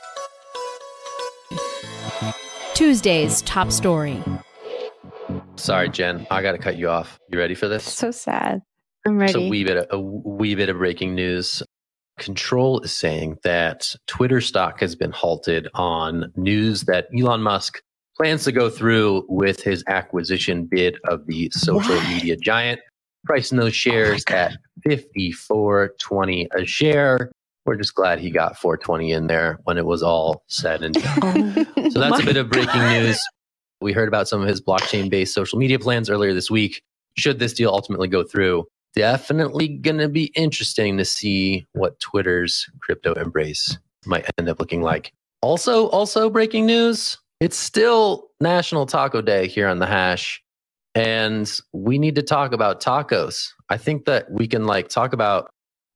Tuesday's 2.75 3.42
top 3.42 3.73
story. 3.73 4.23
Sorry, 5.56 5.88
Jen, 5.88 6.26
I 6.30 6.42
got 6.42 6.52
to 6.52 6.59
cut 6.59 6.76
you 6.76 6.88
off. 6.88 7.18
You 7.30 7.38
ready 7.38 7.54
for 7.54 7.68
this? 7.68 7.85
So 7.85 8.11
sad. 8.11 8.62
I'm 9.07 9.19
ready. 9.19 9.33
So 9.33 9.40
a 9.40 9.49
wee 9.49 9.64
bit 9.64 9.76
of, 9.76 9.87
a 9.90 10.00
wee 10.00 10.54
bit 10.54 10.69
of 10.69 10.78
breaking 10.78 11.14
news. 11.14 11.62
Control 12.19 12.80
is 12.80 12.92
saying 12.92 13.38
that 13.45 13.95
Twitter 14.07 14.40
stock 14.40 14.80
has 14.80 14.95
been 14.95 15.11
halted 15.11 15.69
on 15.75 16.30
news 16.37 16.83
that 16.83 17.07
Elon 17.19 17.42
Musk 17.42 17.80
plans 18.16 18.45
to 18.45 18.52
go 18.52 18.69
through 18.69 19.25
with 19.28 19.62
his 19.62 19.83
acquisition 19.88 20.69
bid 20.71 20.99
of 21.09 21.26
the 21.26 21.50
social 21.54 21.97
what? 21.97 22.09
media 22.09 22.37
giant, 22.37 22.80
pricing 23.25 23.57
those 23.57 23.75
shares 23.75 24.23
oh 24.30 24.35
at 24.35 24.57
54.20 24.87 26.47
a 26.54 26.66
share. 26.66 27.33
We're 27.64 27.76
just 27.76 27.95
glad 27.95 28.19
he 28.19 28.30
got 28.30 28.59
420 28.59 29.12
in 29.12 29.26
there 29.26 29.59
when 29.64 29.78
it 29.78 29.87
was 29.87 30.02
all 30.02 30.42
said 30.49 30.83
and 30.83 30.95
done. 30.95 31.66
Oh 31.76 31.88
so 31.90 32.00
that's 32.00 32.21
a 32.21 32.25
bit 32.25 32.37
of 32.37 32.50
breaking 32.50 32.83
news. 32.83 33.19
We 33.80 33.92
heard 33.92 34.09
about 34.09 34.28
some 34.28 34.42
of 34.42 34.49
his 34.49 34.61
blockchain 34.61 35.09
based 35.09 35.35
social 35.35 35.59
media 35.59 35.78
plans 35.78 36.11
earlier 36.11 36.35
this 36.35 36.50
week. 36.50 36.83
should 37.16 37.38
this 37.38 37.54
deal 37.54 37.71
ultimately 37.71 38.09
go 38.09 38.23
through, 38.23 38.66
definitely 38.94 39.68
going 39.68 39.99
to 39.99 40.09
be 40.09 40.26
interesting 40.35 40.97
to 40.99 41.04
see 41.04 41.66
what 41.73 42.00
Twitter's 42.00 42.68
crypto 42.80 43.14
embrace 43.14 43.78
might 44.06 44.26
end 44.38 44.49
up 44.49 44.61
looking 44.61 44.82
like. 44.82 45.12
Also, 45.42 45.88
also 45.88 46.28
breaking 46.28 46.66
news. 46.66 47.18
It's 47.40 47.56
still 47.56 48.28
National 48.40 48.87
Taco 48.87 49.23
Day 49.23 49.47
here 49.47 49.68
on 49.68 49.78
the 49.78 49.87
hash. 49.87 50.42
And 50.94 51.50
we 51.73 51.99
need 51.99 52.16
to 52.16 52.23
talk 52.23 52.52
about 52.52 52.82
tacos. 52.82 53.49
I 53.68 53.76
think 53.76 54.04
that 54.06 54.30
we 54.30 54.49
can 54.49 54.66
like 54.66 54.88
talk 54.88 55.12
about 55.12 55.50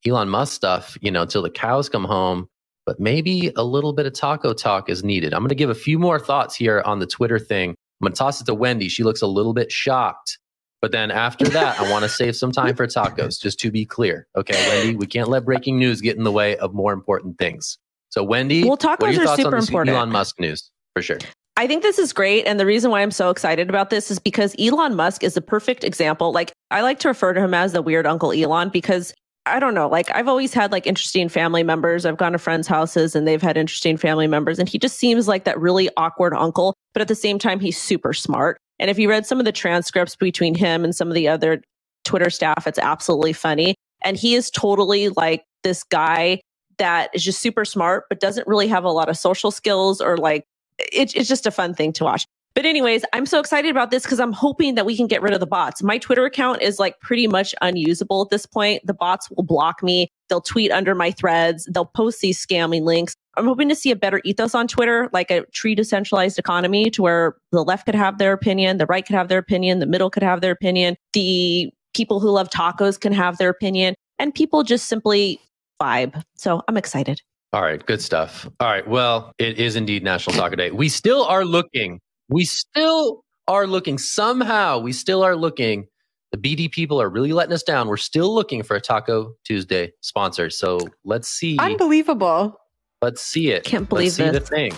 Elon 0.06 0.28
Musk 0.28 0.52
stuff, 0.52 0.96
you 1.00 1.10
know, 1.10 1.22
until 1.22 1.42
the 1.42 1.50
cows 1.50 1.88
come 1.88 2.04
home, 2.04 2.48
but 2.86 3.00
maybe 3.00 3.52
a 3.56 3.64
little 3.64 3.92
bit 3.92 4.06
of 4.06 4.12
taco 4.12 4.52
talk 4.52 4.88
is 4.88 5.02
needed. 5.02 5.34
I'm 5.34 5.40
going 5.40 5.48
to 5.48 5.54
give 5.54 5.70
a 5.70 5.74
few 5.74 5.98
more 5.98 6.18
thoughts 6.18 6.54
here 6.54 6.82
on 6.84 7.00
the 7.00 7.06
Twitter 7.06 7.38
thing. 7.38 7.70
I'm 7.70 8.04
going 8.06 8.12
to 8.12 8.18
toss 8.18 8.40
it 8.40 8.44
to 8.44 8.54
Wendy. 8.54 8.88
She 8.88 9.02
looks 9.02 9.22
a 9.22 9.26
little 9.26 9.54
bit 9.54 9.72
shocked. 9.72 10.38
But 10.81 10.93
then 10.93 11.11
after 11.11 11.47
that, 11.47 11.81
I 11.81 11.90
want 11.90 12.02
to 12.02 12.09
save 12.09 12.37
some 12.37 12.52
time 12.52 12.76
for 12.76 12.87
tacos, 12.87 13.40
just 13.40 13.59
to 13.61 13.71
be 13.71 13.87
clear. 13.87 14.26
Okay, 14.37 14.54
Wendy, 14.69 14.97
we 14.97 15.07
can't 15.07 15.28
let 15.28 15.45
breaking 15.45 15.78
news 15.78 16.00
get 16.00 16.16
in 16.16 16.25
the 16.25 16.33
way 16.33 16.57
of 16.57 16.75
more 16.75 16.93
important 16.93 17.38
things. 17.38 17.78
So, 18.11 18.23
Wendy, 18.23 18.64
well, 18.64 18.76
tacos 18.76 19.00
what 19.00 19.02
are 19.02 19.12
your 19.12 19.23
are 19.23 19.26
thoughts 19.26 19.43
super 19.43 19.57
on 19.57 19.62
important. 19.62 19.97
Elon 19.97 20.11
Musk 20.11 20.38
news? 20.38 20.71
For 20.95 21.02
sure. 21.02 21.19
I 21.57 21.66
think 21.66 21.83
this 21.83 21.99
is 21.99 22.12
great. 22.12 22.47
And 22.47 22.59
the 22.59 22.66
reason 22.66 22.90
why 22.90 23.00
I'm 23.00 23.11
so 23.11 23.31
excited 23.31 23.69
about 23.69 23.90
this 23.90 24.11
is 24.11 24.19
because 24.19 24.54
Elon 24.59 24.95
Musk 24.95 25.23
is 25.23 25.37
a 25.37 25.40
perfect 25.40 25.85
example. 25.85 26.33
Like, 26.33 26.52
I 26.71 26.83
like 26.83 26.99
to 27.00 27.09
refer 27.09 27.33
to 27.33 27.40
him 27.40 27.54
as 27.54 27.73
the 27.73 27.83
weird 27.83 28.07
Uncle 28.07 28.33
Elon 28.33 28.71
because 28.71 29.14
I 29.47 29.61
don't 29.61 29.75
know, 29.75 29.88
like, 29.88 30.11
I've 30.14 30.26
always 30.26 30.54
had 30.54 30.73
like 30.73 30.87
interesting 30.87 31.28
family 31.28 31.62
members. 31.62 32.07
I've 32.07 32.16
gone 32.16 32.33
to 32.33 32.38
friends' 32.38 32.66
houses 32.66 33.14
and 33.14 33.28
they've 33.28 33.43
had 33.43 33.57
interesting 33.57 33.97
family 33.97 34.26
members. 34.26 34.59
And 34.59 34.69
he 34.69 34.78
just 34.78 34.97
seems 34.97 35.28
like 35.28 35.45
that 35.45 35.61
really 35.61 35.90
awkward 35.97 36.35
uncle. 36.35 36.75
But 36.93 37.02
at 37.02 37.09
the 37.09 37.14
same 37.14 37.38
time, 37.38 37.61
he's 37.61 37.81
super 37.81 38.12
smart. 38.12 38.59
And 38.78 38.90
if 38.90 38.99
you 38.99 39.09
read 39.09 39.26
some 39.26 39.38
of 39.38 39.45
the 39.45 39.52
transcripts 39.52 40.16
between 40.16 40.54
him 40.54 40.85
and 40.85 40.95
some 40.95 41.09
of 41.09 41.14
the 41.14 41.28
other 41.28 41.62
Twitter 42.04 42.31
staff, 42.31 42.66
it's 42.66 42.78
absolutely 42.78 43.33
funny. 43.33 43.75
And 44.02 44.16
he 44.16 44.35
is 44.35 44.50
totally 44.50 45.09
like 45.11 45.45
this 45.62 45.83
guy 45.85 46.40
that 46.78 47.11
is 47.14 47.25
just 47.25 47.40
super 47.40 47.64
smart, 47.64 48.04
but 48.09 48.21
doesn't 48.21 48.47
really 48.47 48.69
have 48.69 48.85
a 48.85 48.90
lot 48.90 49.09
of 49.09 49.16
social 49.16 49.50
skills 49.50 50.00
or 50.00 50.16
like 50.16 50.45
it, 50.78 51.14
it's 51.14 51.28
just 51.28 51.47
a 51.47 51.50
fun 51.50 51.75
thing 51.75 51.93
to 51.95 52.04
watch. 52.04 52.26
But 52.54 52.66
anyways, 52.66 53.04
I'm 53.12 53.26
so 53.26 53.40
excited 53.40 53.71
about 53.71 53.90
this 53.90 54.04
because 54.04 54.21
I'm 54.21 54.33
hoping 54.33 54.76
that 54.76 54.87
we 54.87 54.97
can 54.97 55.09
get 55.09 55.23
rid 55.23 55.33
of 55.33 55.40
the 55.40 55.47
bots. 55.47 55.83
My 55.83 55.99
Twitter 55.99 56.25
account 56.25 56.62
is 56.62 56.78
like 56.78 57.00
pretty 57.00 57.26
much 57.26 57.52
unusable 57.61 58.23
at 58.23 58.31
this 58.31 58.47
point. 58.47 58.87
The 58.87 58.95
bots 58.95 59.28
will 59.31 59.43
block 59.43 59.83
me. 59.83 60.09
They'll 60.28 60.40
tweet 60.40 60.71
under 60.71 60.95
my 60.95 61.11
threads. 61.11 61.69
They'll 61.73 61.85
post 61.85 62.21
these 62.21 62.45
scamming 62.45 62.83
links. 62.83 63.16
I'm 63.36 63.46
hoping 63.46 63.68
to 63.68 63.74
see 63.74 63.90
a 63.90 63.96
better 63.96 64.20
ethos 64.24 64.54
on 64.54 64.68
Twitter, 64.68 65.08
like 65.12 65.30
a 65.30 65.44
true 65.52 65.74
decentralized 65.74 66.38
economy 66.38 66.90
to 66.90 67.02
where 67.02 67.36
the 67.52 67.62
left 67.62 67.86
could 67.86 67.94
have 67.94 68.18
their 68.18 68.32
opinion, 68.32 68.78
the 68.78 68.86
right 68.86 69.04
could 69.04 69.16
have 69.16 69.28
their 69.28 69.38
opinion, 69.38 69.78
the 69.78 69.86
middle 69.86 70.10
could 70.10 70.22
have 70.22 70.40
their 70.40 70.52
opinion, 70.52 70.96
the 71.12 71.70
people 71.94 72.20
who 72.20 72.30
love 72.30 72.50
tacos 72.50 72.98
can 72.98 73.12
have 73.12 73.38
their 73.38 73.48
opinion, 73.48 73.94
and 74.18 74.34
people 74.34 74.62
just 74.62 74.86
simply 74.86 75.40
vibe. 75.80 76.22
So 76.36 76.62
I'm 76.68 76.76
excited. 76.76 77.20
All 77.52 77.62
right, 77.62 77.84
good 77.86 78.02
stuff. 78.02 78.48
All 78.58 78.68
right, 78.68 78.86
well, 78.86 79.32
it 79.38 79.58
is 79.58 79.76
indeed 79.76 80.02
National 80.02 80.36
Taco 80.36 80.56
Day. 80.56 80.70
We 80.72 80.88
still 80.88 81.24
are 81.24 81.44
looking. 81.44 82.00
We 82.28 82.44
still 82.44 83.22
are 83.46 83.66
looking. 83.66 83.98
Somehow, 83.98 84.78
we 84.78 84.92
still 84.92 85.22
are 85.22 85.36
looking. 85.36 85.86
The 86.32 86.38
BD 86.38 86.68
people 86.68 87.00
are 87.00 87.08
really 87.08 87.32
letting 87.32 87.52
us 87.52 87.62
down. 87.62 87.86
We're 87.86 87.96
still 87.96 88.34
looking 88.34 88.64
for 88.64 88.74
a 88.74 88.80
Taco 88.80 89.34
Tuesday 89.44 89.92
sponsor. 90.00 90.50
So 90.50 90.80
let's 91.04 91.28
see. 91.28 91.56
Unbelievable. 91.60 92.58
Let's 93.04 93.20
see 93.20 93.50
it. 93.50 93.64
Can't 93.64 93.87
believe 93.87 94.18
let's 94.18 94.32
see 94.32 94.38
this. 94.38 94.49
the 94.49 94.56
thing. 94.56 94.73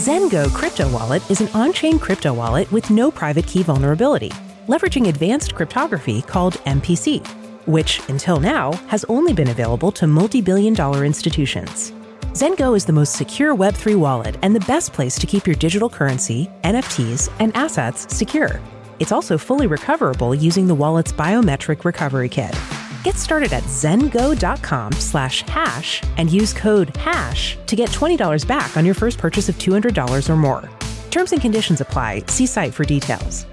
Zengo 0.00 0.50
Crypto 0.54 0.88
Wallet 0.88 1.22
is 1.30 1.42
an 1.42 1.48
on 1.52 1.70
chain 1.74 1.98
crypto 1.98 2.32
wallet 2.32 2.72
with 2.72 2.88
no 2.88 3.10
private 3.10 3.46
key 3.46 3.62
vulnerability, 3.62 4.30
leveraging 4.68 5.08
advanced 5.08 5.54
cryptography 5.54 6.22
called 6.22 6.54
MPC, 6.64 7.26
which, 7.66 8.00
until 8.08 8.40
now, 8.40 8.72
has 8.86 9.04
only 9.10 9.34
been 9.34 9.50
available 9.50 9.92
to 9.92 10.06
multi 10.06 10.40
billion 10.40 10.72
dollar 10.72 11.04
institutions. 11.04 11.92
Zengo 12.32 12.74
is 12.74 12.86
the 12.86 12.94
most 12.94 13.12
secure 13.12 13.54
Web3 13.54 13.96
wallet 13.96 14.38
and 14.40 14.56
the 14.56 14.60
best 14.60 14.94
place 14.94 15.16
to 15.16 15.26
keep 15.26 15.46
your 15.46 15.56
digital 15.56 15.90
currency, 15.90 16.48
NFTs, 16.64 17.30
and 17.38 17.54
assets 17.54 18.16
secure. 18.16 18.62
It's 18.98 19.12
also 19.12 19.36
fully 19.36 19.66
recoverable 19.66 20.34
using 20.34 20.68
the 20.68 20.74
wallet's 20.74 21.12
biometric 21.12 21.84
recovery 21.84 22.30
kit. 22.30 22.56
Get 23.02 23.16
started 23.16 23.52
at 23.52 23.62
zengo.com 23.64 24.92
slash 24.92 25.42
hash 25.42 26.02
and 26.16 26.30
use 26.30 26.52
code 26.52 26.96
HASH 26.96 27.56
to 27.66 27.76
get 27.76 27.90
$20 27.90 28.46
back 28.46 28.76
on 28.76 28.84
your 28.84 28.94
first 28.94 29.18
purchase 29.18 29.48
of 29.48 29.56
$200 29.56 30.28
or 30.28 30.36
more. 30.36 30.68
Terms 31.10 31.32
and 31.32 31.40
conditions 31.40 31.80
apply. 31.80 32.24
See 32.26 32.46
site 32.46 32.74
for 32.74 32.84
details. 32.84 33.46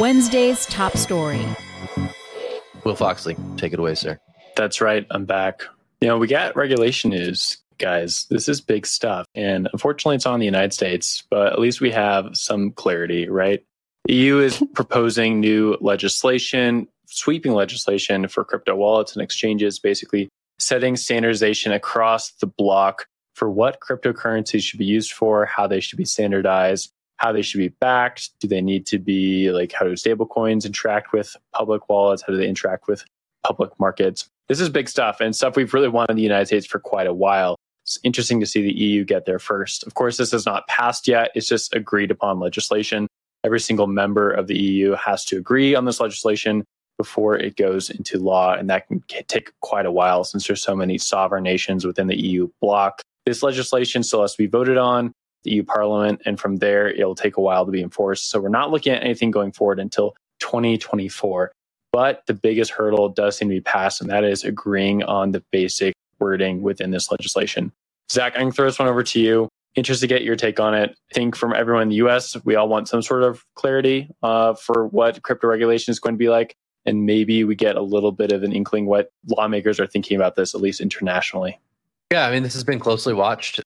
Wednesday's 0.00 0.66
top 0.66 0.96
story. 0.96 1.44
Will 2.84 2.96
Foxley, 2.96 3.36
take 3.56 3.72
it 3.72 3.78
away, 3.78 3.94
sir. 3.94 4.18
That's 4.56 4.80
right. 4.80 5.06
I'm 5.10 5.24
back. 5.24 5.62
You 6.00 6.08
know, 6.08 6.18
we 6.18 6.26
got 6.26 6.56
regulation 6.56 7.10
news, 7.10 7.58
guys. 7.84 8.26
This 8.30 8.48
is 8.48 8.62
big 8.62 8.86
stuff. 8.86 9.26
And 9.34 9.68
unfortunately, 9.72 10.16
it's 10.16 10.24
on 10.24 10.40
the 10.40 10.46
United 10.46 10.72
States, 10.72 11.22
but 11.28 11.52
at 11.52 11.58
least 11.58 11.82
we 11.82 11.90
have 11.90 12.30
some 12.32 12.70
clarity, 12.70 13.28
right? 13.28 13.62
The 14.06 14.14
EU 14.14 14.38
is 14.38 14.62
proposing 14.74 15.40
new 15.40 15.76
legislation, 15.82 16.88
sweeping 17.06 17.52
legislation 17.52 18.26
for 18.28 18.42
crypto 18.42 18.74
wallets 18.74 19.12
and 19.12 19.22
exchanges, 19.22 19.78
basically 19.78 20.30
setting 20.58 20.96
standardization 20.96 21.72
across 21.72 22.32
the 22.40 22.46
block 22.46 23.06
for 23.34 23.50
what 23.50 23.80
cryptocurrencies 23.80 24.62
should 24.62 24.78
be 24.78 24.86
used 24.86 25.12
for, 25.12 25.44
how 25.44 25.66
they 25.66 25.80
should 25.80 25.98
be 25.98 26.06
standardized, 26.06 26.90
how 27.16 27.32
they 27.32 27.42
should 27.42 27.58
be 27.58 27.68
backed. 27.68 28.30
Do 28.40 28.48
they 28.48 28.62
need 28.62 28.86
to 28.86 28.98
be 28.98 29.50
like 29.50 29.72
how 29.72 29.84
do 29.84 29.92
stablecoins 29.92 30.64
interact 30.64 31.12
with 31.12 31.36
public 31.52 31.88
wallets? 31.90 32.22
How 32.22 32.32
do 32.32 32.38
they 32.38 32.48
interact 32.48 32.88
with 32.88 33.04
public 33.44 33.78
markets? 33.78 34.26
This 34.48 34.60
is 34.60 34.68
big 34.70 34.88
stuff 34.88 35.20
and 35.20 35.36
stuff 35.36 35.56
we've 35.56 35.74
really 35.74 35.88
wanted 35.88 36.12
in 36.12 36.16
the 36.16 36.22
United 36.22 36.46
States 36.46 36.66
for 36.66 36.78
quite 36.78 37.06
a 37.06 37.14
while. 37.14 37.56
It's 37.84 37.98
interesting 38.02 38.40
to 38.40 38.46
see 38.46 38.62
the 38.62 38.72
EU 38.72 39.04
get 39.04 39.26
there 39.26 39.38
first. 39.38 39.84
Of 39.86 39.94
course, 39.94 40.16
this 40.16 40.32
is 40.32 40.46
not 40.46 40.66
passed 40.68 41.06
yet. 41.06 41.30
It's 41.34 41.48
just 41.48 41.74
agreed 41.74 42.10
upon 42.10 42.40
legislation. 42.40 43.06
Every 43.44 43.60
single 43.60 43.86
member 43.86 44.30
of 44.30 44.46
the 44.46 44.58
EU 44.58 44.92
has 44.94 45.24
to 45.26 45.36
agree 45.36 45.74
on 45.74 45.84
this 45.84 46.00
legislation 46.00 46.64
before 46.96 47.36
it 47.36 47.56
goes 47.56 47.90
into 47.90 48.18
law. 48.18 48.54
And 48.54 48.70
that 48.70 48.88
can 48.88 49.02
take 49.28 49.52
quite 49.60 49.84
a 49.84 49.92
while 49.92 50.24
since 50.24 50.46
there's 50.46 50.62
so 50.62 50.74
many 50.74 50.96
sovereign 50.96 51.42
nations 51.42 51.84
within 51.84 52.06
the 52.06 52.18
EU 52.18 52.48
bloc. 52.62 53.02
This 53.26 53.42
legislation 53.42 54.02
still 54.02 54.22
has 54.22 54.32
to 54.32 54.38
be 54.38 54.46
voted 54.46 54.78
on 54.78 55.12
the 55.42 55.52
EU 55.52 55.62
Parliament, 55.62 56.22
and 56.24 56.40
from 56.40 56.56
there 56.56 56.88
it'll 56.88 57.14
take 57.14 57.36
a 57.36 57.40
while 57.40 57.66
to 57.66 57.72
be 57.72 57.82
enforced. 57.82 58.30
So 58.30 58.40
we're 58.40 58.48
not 58.48 58.70
looking 58.70 58.94
at 58.94 59.02
anything 59.02 59.30
going 59.30 59.52
forward 59.52 59.78
until 59.78 60.14
2024. 60.40 61.52
But 61.92 62.22
the 62.26 62.34
biggest 62.34 62.72
hurdle 62.72 63.08
does 63.10 63.36
seem 63.36 63.48
to 63.48 63.54
be 63.54 63.60
passed, 63.60 64.00
and 64.00 64.10
that 64.10 64.24
is 64.24 64.42
agreeing 64.42 65.04
on 65.04 65.32
the 65.32 65.44
basic 65.52 65.93
wording 66.24 66.62
within 66.62 66.90
this 66.90 67.10
legislation. 67.10 67.70
Zach, 68.10 68.34
I 68.34 68.38
can 68.38 68.50
throw 68.50 68.64
this 68.64 68.78
one 68.78 68.88
over 68.88 69.02
to 69.02 69.20
you. 69.20 69.48
Interested 69.74 70.08
to 70.08 70.14
get 70.14 70.22
your 70.22 70.36
take 70.36 70.58
on 70.58 70.74
it. 70.74 70.96
I 71.10 71.14
think 71.14 71.36
from 71.36 71.52
everyone 71.52 71.82
in 71.82 71.88
the 71.90 71.96
US, 71.96 72.36
we 72.44 72.54
all 72.54 72.68
want 72.68 72.88
some 72.88 73.02
sort 73.02 73.22
of 73.22 73.44
clarity 73.56 74.08
uh, 74.22 74.54
for 74.54 74.86
what 74.86 75.22
crypto 75.22 75.48
regulation 75.48 75.92
is 75.92 75.98
going 76.00 76.14
to 76.14 76.18
be 76.18 76.30
like. 76.30 76.56
And 76.86 77.04
maybe 77.04 77.44
we 77.44 77.54
get 77.54 77.76
a 77.76 77.82
little 77.82 78.12
bit 78.12 78.32
of 78.32 78.42
an 78.42 78.52
inkling 78.52 78.86
what 78.86 79.10
lawmakers 79.28 79.78
are 79.80 79.86
thinking 79.86 80.16
about 80.16 80.36
this, 80.36 80.54
at 80.54 80.60
least 80.62 80.80
internationally. 80.80 81.60
Yeah, 82.10 82.26
I 82.26 82.30
mean, 82.30 82.42
this 82.42 82.54
has 82.54 82.64
been 82.64 82.78
closely 82.78 83.12
watched 83.12 83.60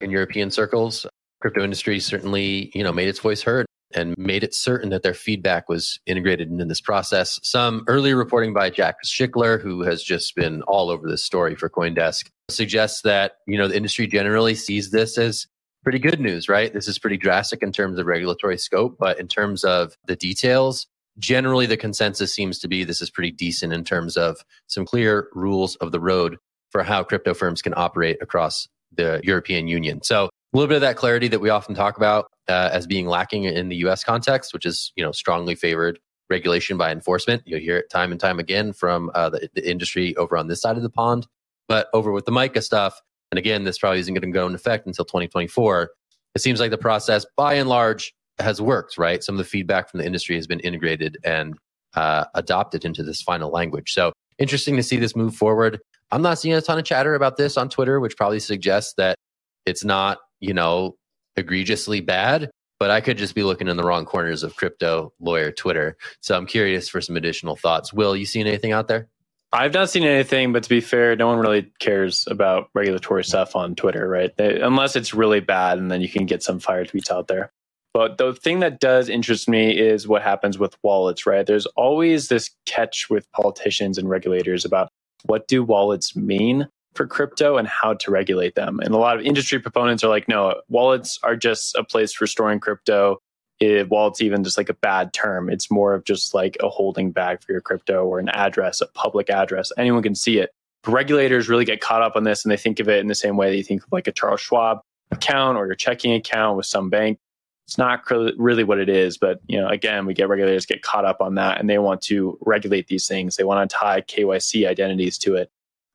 in 0.00 0.10
European 0.10 0.50
circles. 0.50 1.06
Crypto 1.40 1.62
industry 1.62 1.98
certainly, 2.00 2.70
you 2.74 2.84
know, 2.84 2.92
made 2.92 3.08
its 3.08 3.20
voice 3.20 3.42
heard 3.42 3.66
and 3.94 4.14
made 4.16 4.44
it 4.44 4.54
certain 4.54 4.90
that 4.90 5.02
their 5.02 5.14
feedback 5.14 5.68
was 5.68 5.98
integrated 6.06 6.50
into 6.50 6.64
this 6.64 6.80
process. 6.80 7.38
Some 7.42 7.84
early 7.86 8.14
reporting 8.14 8.52
by 8.52 8.70
Jack 8.70 8.96
Schickler, 9.04 9.60
who 9.60 9.82
has 9.82 10.02
just 10.02 10.34
been 10.34 10.62
all 10.62 10.90
over 10.90 11.08
this 11.08 11.22
story 11.22 11.54
for 11.54 11.68
CoinDesk, 11.68 12.28
suggests 12.48 13.02
that, 13.02 13.32
you 13.46 13.58
know, 13.58 13.68
the 13.68 13.76
industry 13.76 14.06
generally 14.06 14.54
sees 14.54 14.90
this 14.90 15.18
as 15.18 15.46
pretty 15.82 15.98
good 15.98 16.20
news, 16.20 16.48
right? 16.48 16.72
This 16.72 16.88
is 16.88 16.98
pretty 16.98 17.16
drastic 17.16 17.62
in 17.62 17.72
terms 17.72 17.98
of 17.98 18.06
regulatory 18.06 18.58
scope, 18.58 18.96
but 18.98 19.18
in 19.18 19.28
terms 19.28 19.64
of 19.64 19.96
the 20.06 20.16
details, 20.16 20.86
generally 21.18 21.66
the 21.66 21.76
consensus 21.76 22.32
seems 22.32 22.58
to 22.60 22.68
be 22.68 22.84
this 22.84 23.02
is 23.02 23.10
pretty 23.10 23.32
decent 23.32 23.72
in 23.72 23.84
terms 23.84 24.16
of 24.16 24.38
some 24.66 24.84
clear 24.84 25.28
rules 25.34 25.76
of 25.76 25.92
the 25.92 26.00
road 26.00 26.36
for 26.70 26.82
how 26.82 27.02
crypto 27.02 27.34
firms 27.34 27.62
can 27.62 27.74
operate 27.76 28.16
across 28.22 28.66
the 28.94 29.20
European 29.22 29.68
Union. 29.68 30.02
So 30.02 30.24
a 30.24 30.56
little 30.56 30.68
bit 30.68 30.76
of 30.76 30.80
that 30.82 30.96
clarity 30.96 31.28
that 31.28 31.40
we 31.40 31.50
often 31.50 31.74
talk 31.74 31.96
about 31.96 32.26
uh, 32.48 32.70
as 32.72 32.86
being 32.86 33.06
lacking 33.06 33.44
in 33.44 33.68
the 33.68 33.76
U.S. 33.76 34.04
context, 34.04 34.52
which 34.52 34.66
is 34.66 34.92
you 34.96 35.04
know 35.04 35.12
strongly 35.12 35.54
favored 35.54 35.98
regulation 36.30 36.76
by 36.76 36.90
enforcement. 36.90 37.42
You'll 37.44 37.60
hear 37.60 37.76
it 37.78 37.90
time 37.90 38.10
and 38.10 38.20
time 38.20 38.38
again 38.38 38.72
from 38.72 39.10
uh, 39.14 39.30
the, 39.30 39.48
the 39.54 39.70
industry 39.70 40.16
over 40.16 40.36
on 40.36 40.48
this 40.48 40.60
side 40.60 40.76
of 40.76 40.82
the 40.82 40.90
pond. 40.90 41.26
But 41.68 41.88
over 41.92 42.10
with 42.10 42.24
the 42.24 42.32
MiCA 42.32 42.62
stuff, 42.62 43.00
and 43.30 43.38
again, 43.38 43.64
this 43.64 43.78
probably 43.78 44.00
isn't 44.00 44.12
going 44.12 44.22
to 44.22 44.34
go 44.34 44.46
into 44.46 44.56
effect 44.56 44.86
until 44.86 45.04
2024. 45.04 45.90
It 46.34 46.40
seems 46.40 46.60
like 46.60 46.70
the 46.70 46.78
process, 46.78 47.26
by 47.36 47.54
and 47.54 47.68
large, 47.68 48.14
has 48.38 48.60
worked. 48.60 48.98
Right, 48.98 49.22
some 49.22 49.34
of 49.34 49.38
the 49.38 49.44
feedback 49.44 49.90
from 49.90 49.98
the 49.98 50.06
industry 50.06 50.36
has 50.36 50.46
been 50.46 50.60
integrated 50.60 51.18
and 51.24 51.54
uh, 51.94 52.24
adopted 52.34 52.84
into 52.84 53.02
this 53.02 53.22
final 53.22 53.50
language. 53.50 53.92
So 53.92 54.12
interesting 54.38 54.76
to 54.76 54.82
see 54.82 54.96
this 54.96 55.14
move 55.14 55.36
forward. 55.36 55.78
I'm 56.10 56.22
not 56.22 56.38
seeing 56.38 56.54
a 56.54 56.60
ton 56.60 56.78
of 56.78 56.84
chatter 56.84 57.14
about 57.14 57.36
this 57.36 57.56
on 57.56 57.68
Twitter, 57.68 58.00
which 58.00 58.16
probably 58.16 58.40
suggests 58.40 58.94
that 58.96 59.16
it's 59.64 59.84
not, 59.84 60.18
you 60.40 60.52
know, 60.52 60.96
egregiously 61.36 62.00
bad, 62.00 62.50
but 62.78 62.90
I 62.90 63.00
could 63.00 63.18
just 63.18 63.34
be 63.34 63.42
looking 63.44 63.68
in 63.68 63.76
the 63.76 63.84
wrong 63.84 64.04
corners 64.04 64.42
of 64.42 64.56
crypto 64.56 65.12
lawyer 65.20 65.52
Twitter. 65.52 65.96
So 66.20 66.36
I'm 66.36 66.46
curious 66.46 66.88
for 66.88 67.00
some 67.00 67.16
additional 67.16 67.56
thoughts. 67.56 67.92
Will, 67.92 68.16
you 68.16 68.26
seen 68.26 68.46
anything 68.46 68.72
out 68.72 68.88
there? 68.88 69.08
I've 69.54 69.74
not 69.74 69.90
seen 69.90 70.04
anything, 70.04 70.52
but 70.52 70.62
to 70.62 70.68
be 70.68 70.80
fair, 70.80 71.14
no 71.14 71.26
one 71.26 71.38
really 71.38 71.70
cares 71.78 72.26
about 72.26 72.70
regulatory 72.74 73.22
stuff 73.22 73.54
on 73.54 73.74
Twitter, 73.74 74.08
right? 74.08 74.34
They, 74.36 74.58
unless 74.60 74.96
it's 74.96 75.12
really 75.12 75.40
bad, 75.40 75.78
and 75.78 75.90
then 75.90 76.00
you 76.00 76.08
can 76.08 76.24
get 76.24 76.42
some 76.42 76.58
fire 76.58 76.86
tweets 76.86 77.10
out 77.10 77.28
there. 77.28 77.52
But 77.92 78.16
the 78.16 78.32
thing 78.32 78.60
that 78.60 78.80
does 78.80 79.10
interest 79.10 79.50
me 79.50 79.78
is 79.78 80.08
what 80.08 80.22
happens 80.22 80.58
with 80.58 80.76
wallets, 80.82 81.26
right? 81.26 81.46
There's 81.46 81.66
always 81.66 82.28
this 82.28 82.50
catch 82.64 83.10
with 83.10 83.30
politicians 83.32 83.98
and 83.98 84.08
regulators 84.08 84.64
about 84.64 84.88
what 85.24 85.46
do 85.48 85.62
wallets 85.62 86.16
mean 86.16 86.66
for 86.94 87.06
crypto 87.06 87.56
and 87.56 87.66
how 87.66 87.94
to 87.94 88.10
regulate 88.10 88.54
them. 88.54 88.80
And 88.80 88.94
a 88.94 88.98
lot 88.98 89.18
of 89.18 89.24
industry 89.24 89.58
proponents 89.58 90.04
are 90.04 90.08
like, 90.08 90.28
no, 90.28 90.60
wallets 90.68 91.18
are 91.22 91.36
just 91.36 91.74
a 91.76 91.84
place 91.84 92.12
for 92.12 92.26
storing 92.26 92.60
crypto. 92.60 93.18
It, 93.60 93.88
wallets 93.88 94.20
even 94.20 94.42
just 94.44 94.58
like 94.58 94.68
a 94.68 94.74
bad 94.74 95.12
term. 95.12 95.48
It's 95.48 95.70
more 95.70 95.94
of 95.94 96.04
just 96.04 96.34
like 96.34 96.56
a 96.60 96.68
holding 96.68 97.12
bag 97.12 97.42
for 97.42 97.52
your 97.52 97.60
crypto 97.60 98.04
or 98.04 98.18
an 98.18 98.28
address, 98.28 98.80
a 98.80 98.86
public 98.88 99.30
address. 99.30 99.70
Anyone 99.78 100.02
can 100.02 100.14
see 100.14 100.38
it. 100.38 100.50
Regulators 100.86 101.48
really 101.48 101.64
get 101.64 101.80
caught 101.80 102.02
up 102.02 102.16
on 102.16 102.24
this 102.24 102.44
and 102.44 102.50
they 102.50 102.56
think 102.56 102.80
of 102.80 102.88
it 102.88 102.98
in 102.98 103.06
the 103.06 103.14
same 103.14 103.36
way 103.36 103.50
that 103.50 103.56
you 103.56 103.62
think 103.62 103.84
of 103.84 103.92
like 103.92 104.08
a 104.08 104.12
Charles 104.12 104.40
Schwab 104.40 104.80
account 105.12 105.56
or 105.56 105.66
your 105.66 105.76
checking 105.76 106.12
account 106.12 106.56
with 106.56 106.66
some 106.66 106.90
bank 106.90 107.18
it's 107.66 107.78
not 107.78 108.02
really 108.36 108.64
what 108.64 108.78
it 108.78 108.88
is 108.88 109.18
but 109.18 109.40
you 109.46 109.60
know 109.60 109.68
again 109.68 110.06
we 110.06 110.14
get 110.14 110.28
regulators 110.28 110.66
get 110.66 110.82
caught 110.82 111.04
up 111.04 111.20
on 111.20 111.36
that 111.36 111.60
and 111.60 111.70
they 111.70 111.78
want 111.78 112.00
to 112.00 112.36
regulate 112.40 112.88
these 112.88 113.06
things 113.06 113.36
they 113.36 113.44
want 113.44 113.68
to 113.68 113.76
tie 113.76 114.00
kyc 114.00 114.66
identities 114.66 115.18
to 115.18 115.36
it 115.36 115.50